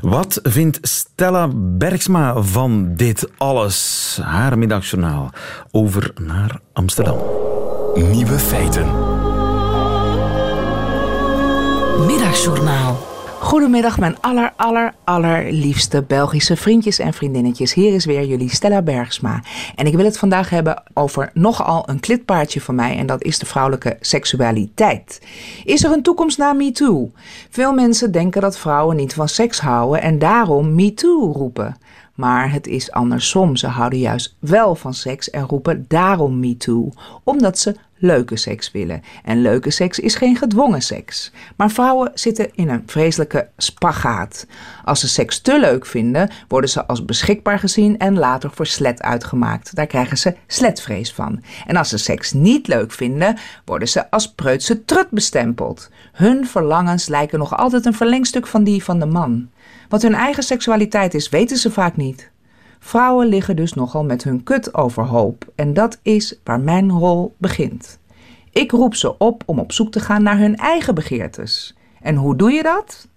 Wat 0.00 0.40
vindt 0.42 0.78
Stella 0.82 1.48
Bergsma 1.54 2.42
van 2.50 2.94
dit 2.94 3.28
alles? 3.36 4.18
Haar 4.22 4.58
middagjournaal. 4.58 5.30
Over 5.70 6.12
naar 6.20 6.60
Amsterdam. 6.72 7.18
Nieuwe 7.94 8.38
feiten. 8.38 8.86
Middagjournaal. 12.06 13.08
Goedemiddag, 13.40 13.98
mijn 13.98 14.20
aller, 14.20 14.52
aller, 14.56 14.94
allerliefste 15.04 16.02
Belgische 16.02 16.56
vriendjes 16.56 16.98
en 16.98 17.12
vriendinnetjes. 17.12 17.74
Hier 17.74 17.94
is 17.94 18.04
weer 18.04 18.24
jullie 18.24 18.50
Stella 18.50 18.82
Bergsma. 18.82 19.42
En 19.74 19.86
ik 19.86 19.94
wil 19.94 20.04
het 20.04 20.18
vandaag 20.18 20.50
hebben 20.50 20.82
over 20.94 21.30
nogal 21.34 21.88
een 21.88 22.00
klitpaardje 22.00 22.60
van 22.60 22.74
mij. 22.74 22.96
En 22.96 23.06
dat 23.06 23.22
is 23.22 23.38
de 23.38 23.46
vrouwelijke 23.46 23.96
seksualiteit. 24.00 25.22
Is 25.64 25.84
er 25.84 25.92
een 25.92 26.02
toekomst 26.02 26.38
na 26.38 26.52
MeToo? 26.52 27.10
Veel 27.50 27.72
mensen 27.72 28.12
denken 28.12 28.40
dat 28.40 28.58
vrouwen 28.58 28.96
niet 28.96 29.14
van 29.14 29.28
seks 29.28 29.60
houden 29.60 30.02
en 30.02 30.18
daarom 30.18 30.74
MeToo 30.74 31.32
roepen. 31.32 31.76
Maar 32.20 32.52
het 32.52 32.66
is 32.66 32.90
andersom. 32.90 33.56
Ze 33.56 33.66
houden 33.66 33.98
juist 33.98 34.36
wel 34.38 34.74
van 34.74 34.94
seks 34.94 35.30
en 35.30 35.46
roepen 35.46 35.84
daarom 35.88 36.40
MeToo. 36.40 36.92
Omdat 37.24 37.58
ze 37.58 37.74
leuke 37.96 38.36
seks 38.36 38.70
willen. 38.70 39.02
En 39.24 39.42
leuke 39.42 39.70
seks 39.70 39.98
is 39.98 40.14
geen 40.14 40.36
gedwongen 40.36 40.82
seks. 40.82 41.32
Maar 41.56 41.70
vrouwen 41.70 42.10
zitten 42.14 42.54
in 42.54 42.68
een 42.68 42.82
vreselijke 42.86 43.48
spagaat. 43.56 44.46
Als 44.84 45.00
ze 45.00 45.08
seks 45.08 45.40
te 45.40 45.60
leuk 45.60 45.86
vinden, 45.86 46.30
worden 46.48 46.70
ze 46.70 46.86
als 46.86 47.04
beschikbaar 47.04 47.58
gezien 47.58 47.98
en 47.98 48.18
later 48.18 48.50
voor 48.50 48.66
slet 48.66 49.02
uitgemaakt. 49.02 49.74
Daar 49.74 49.86
krijgen 49.86 50.18
ze 50.18 50.36
sletvrees 50.46 51.12
van. 51.12 51.42
En 51.66 51.76
als 51.76 51.88
ze 51.88 51.98
seks 51.98 52.32
niet 52.32 52.68
leuk 52.68 52.92
vinden, 52.92 53.36
worden 53.64 53.88
ze 53.88 54.10
als 54.10 54.32
preutse 54.32 54.84
trut 54.84 55.10
bestempeld. 55.10 55.90
Hun 56.12 56.46
verlangens 56.46 57.08
lijken 57.08 57.38
nog 57.38 57.56
altijd 57.56 57.86
een 57.86 57.94
verlengstuk 57.94 58.46
van 58.46 58.64
die 58.64 58.84
van 58.84 58.98
de 58.98 59.06
man. 59.06 59.48
Wat 59.90 60.02
hun 60.02 60.14
eigen 60.14 60.42
seksualiteit 60.42 61.14
is, 61.14 61.28
weten 61.28 61.56
ze 61.56 61.70
vaak 61.70 61.96
niet. 61.96 62.30
Vrouwen 62.78 63.26
liggen 63.26 63.56
dus 63.56 63.72
nogal 63.72 64.04
met 64.04 64.24
hun 64.24 64.42
kut 64.42 64.74
overhoop. 64.74 65.52
En 65.54 65.74
dat 65.74 65.98
is 66.02 66.38
waar 66.44 66.60
mijn 66.60 66.90
rol 66.90 67.34
begint. 67.38 67.98
Ik 68.52 68.70
roep 68.70 68.94
ze 68.94 69.18
op 69.18 69.42
om 69.46 69.58
op 69.58 69.72
zoek 69.72 69.92
te 69.92 70.00
gaan 70.00 70.22
naar 70.22 70.38
hun 70.38 70.56
eigen 70.56 70.94
begeertes. 70.94 71.74
En 72.00 72.16
hoe 72.16 72.36
doe 72.36 72.50
je 72.50 72.62
dat? 72.62 73.08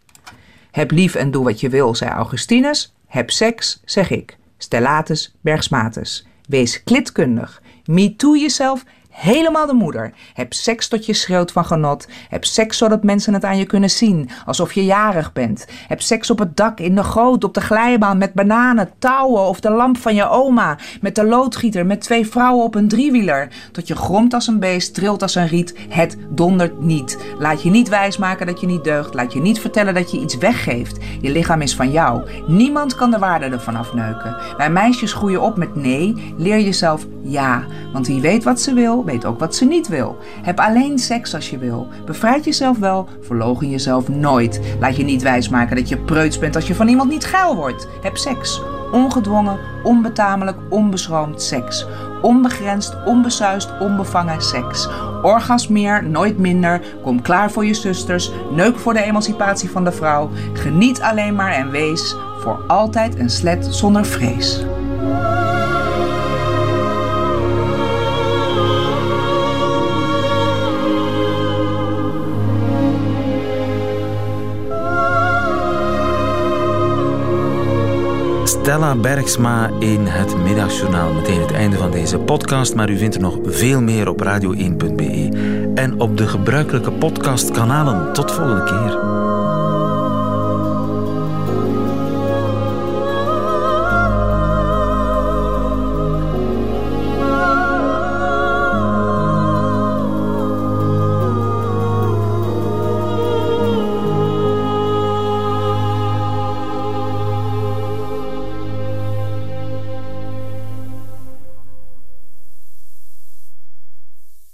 Heb 0.71 0.91
lief 0.91 1.15
en 1.15 1.31
doe 1.31 1.43
wat 1.43 1.59
je 1.59 1.69
wil, 1.69 1.95
zei 1.95 2.11
Augustinus. 2.11 2.93
Heb 3.07 3.29
seks, 3.29 3.81
zeg 3.85 4.09
ik. 4.09 4.37
Stellatus 4.57 5.35
Bergsmatus. 5.41 6.27
Wees 6.47 6.83
klitkundig. 6.83 7.61
MeToo 7.85 8.37
jezelf 8.37 8.83
helemaal 9.13 9.67
de 9.67 9.73
moeder. 9.73 10.13
Heb 10.33 10.53
seks 10.53 10.87
tot 10.87 11.05
je 11.05 11.13
schreeuwt 11.13 11.51
van 11.51 11.65
genot. 11.65 12.07
Heb 12.29 12.45
seks 12.45 12.77
zodat 12.77 13.03
mensen 13.03 13.33
het 13.33 13.43
aan 13.43 13.57
je 13.57 13.65
kunnen 13.65 13.89
zien, 13.89 14.29
alsof 14.45 14.73
je 14.73 14.85
jarig 14.85 15.33
bent. 15.33 15.65
Heb 15.87 16.01
seks 16.01 16.29
op 16.29 16.39
het 16.39 16.57
dak, 16.57 16.79
in 16.79 16.95
de 16.95 17.03
goot, 17.03 17.43
op 17.43 17.53
de 17.53 17.61
glijbaan, 17.61 18.17
met 18.17 18.33
bananen, 18.33 18.89
touwen 18.99 19.41
of 19.41 19.59
de 19.59 19.69
lamp 19.69 19.97
van 19.97 20.15
je 20.15 20.29
oma. 20.29 20.77
Met 21.01 21.15
de 21.15 21.25
loodgieter, 21.25 21.85
met 21.85 22.01
twee 22.01 22.27
vrouwen 22.27 22.63
op 22.63 22.75
een 22.75 22.87
driewieler. 22.87 23.47
Tot 23.71 23.87
je 23.87 23.95
gromt 23.95 24.33
als 24.33 24.47
een 24.47 24.59
beest, 24.59 24.93
trilt 24.93 25.21
als 25.21 25.35
een 25.35 25.47
riet. 25.47 25.75
Het 25.89 26.17
dondert 26.29 26.81
niet. 26.81 27.17
Laat 27.39 27.63
je 27.63 27.69
niet 27.69 27.89
wijsmaken 27.89 28.45
dat 28.45 28.59
je 28.59 28.67
niet 28.67 28.83
deugt. 28.83 29.13
Laat 29.13 29.33
je 29.33 29.41
niet 29.41 29.59
vertellen 29.59 29.93
dat 29.93 30.11
je 30.11 30.19
iets 30.19 30.37
weggeeft. 30.37 30.97
Je 31.21 31.31
lichaam 31.31 31.61
is 31.61 31.75
van 31.75 31.91
jou. 31.91 32.29
Niemand 32.47 32.95
kan 32.95 33.11
de 33.11 33.19
waarde 33.19 33.45
ervan 33.45 33.75
afneuken. 33.75 34.37
Wij 34.57 34.69
meisjes 34.69 35.13
groeien 35.13 35.41
op 35.41 35.57
met 35.57 35.75
nee. 35.75 36.33
Leer 36.37 36.59
jezelf 36.59 37.05
ja. 37.21 37.63
Want 37.93 38.07
wie 38.07 38.21
weet 38.21 38.43
wat 38.43 38.61
ze 38.61 38.73
weet 39.05 39.25
ook 39.25 39.39
wat 39.39 39.55
ze 39.55 39.65
niet 39.65 39.87
wil. 39.87 40.17
Heb 40.41 40.59
alleen 40.59 40.99
seks 40.99 41.35
als 41.35 41.49
je 41.49 41.57
wil. 41.57 41.87
Bevrijd 42.05 42.45
jezelf 42.45 42.77
wel, 42.77 43.07
verlogen 43.21 43.69
jezelf 43.69 44.07
nooit. 44.07 44.61
Laat 44.79 44.95
je 44.95 45.03
niet 45.03 45.21
wijsmaken 45.21 45.75
dat 45.75 45.89
je 45.89 45.97
preuts 45.97 46.39
bent 46.39 46.55
als 46.55 46.67
je 46.67 46.75
van 46.75 46.87
iemand 46.87 47.09
niet 47.09 47.25
geil 47.25 47.55
wordt. 47.55 47.87
Heb 48.01 48.17
seks. 48.17 48.61
Ongedwongen, 48.91 49.57
onbetamelijk, 49.83 50.57
onbeschroomd 50.69 51.41
seks. 51.41 51.87
Onbegrensd, 52.21 52.95
onbesuist, 53.05 53.69
onbevangen 53.79 54.41
seks. 54.41 54.89
Orgasmeer, 55.21 56.03
nooit 56.03 56.37
minder. 56.37 56.81
Kom 57.01 57.21
klaar 57.21 57.51
voor 57.51 57.65
je 57.65 57.73
zusters. 57.73 58.31
Neuk 58.51 58.77
voor 58.77 58.93
de 58.93 59.03
emancipatie 59.03 59.69
van 59.69 59.83
de 59.83 59.91
vrouw. 59.91 60.29
Geniet 60.53 61.01
alleen 61.01 61.35
maar 61.35 61.51
en 61.51 61.71
wees 61.71 62.15
voor 62.39 62.59
altijd 62.67 63.19
een 63.19 63.29
slet 63.29 63.65
zonder 63.69 64.05
vrees. 64.05 64.65
Stella 78.63 78.95
Bergsma 78.95 79.69
in 79.79 80.05
het 80.05 80.37
middagjournaal. 80.37 81.13
Meteen 81.13 81.41
het 81.41 81.51
einde 81.51 81.77
van 81.77 81.91
deze 81.91 82.19
podcast, 82.19 82.75
maar 82.75 82.89
u 82.89 82.97
vindt 82.97 83.15
er 83.15 83.21
nog 83.21 83.37
veel 83.43 83.81
meer 83.81 84.09
op 84.09 84.23
radio1.be 84.23 85.29
en 85.75 85.99
op 85.99 86.17
de 86.17 86.27
gebruikelijke 86.27 86.91
podcastkanalen. 86.91 88.13
Tot 88.13 88.31
volgende 88.31 88.63
keer. 88.63 89.32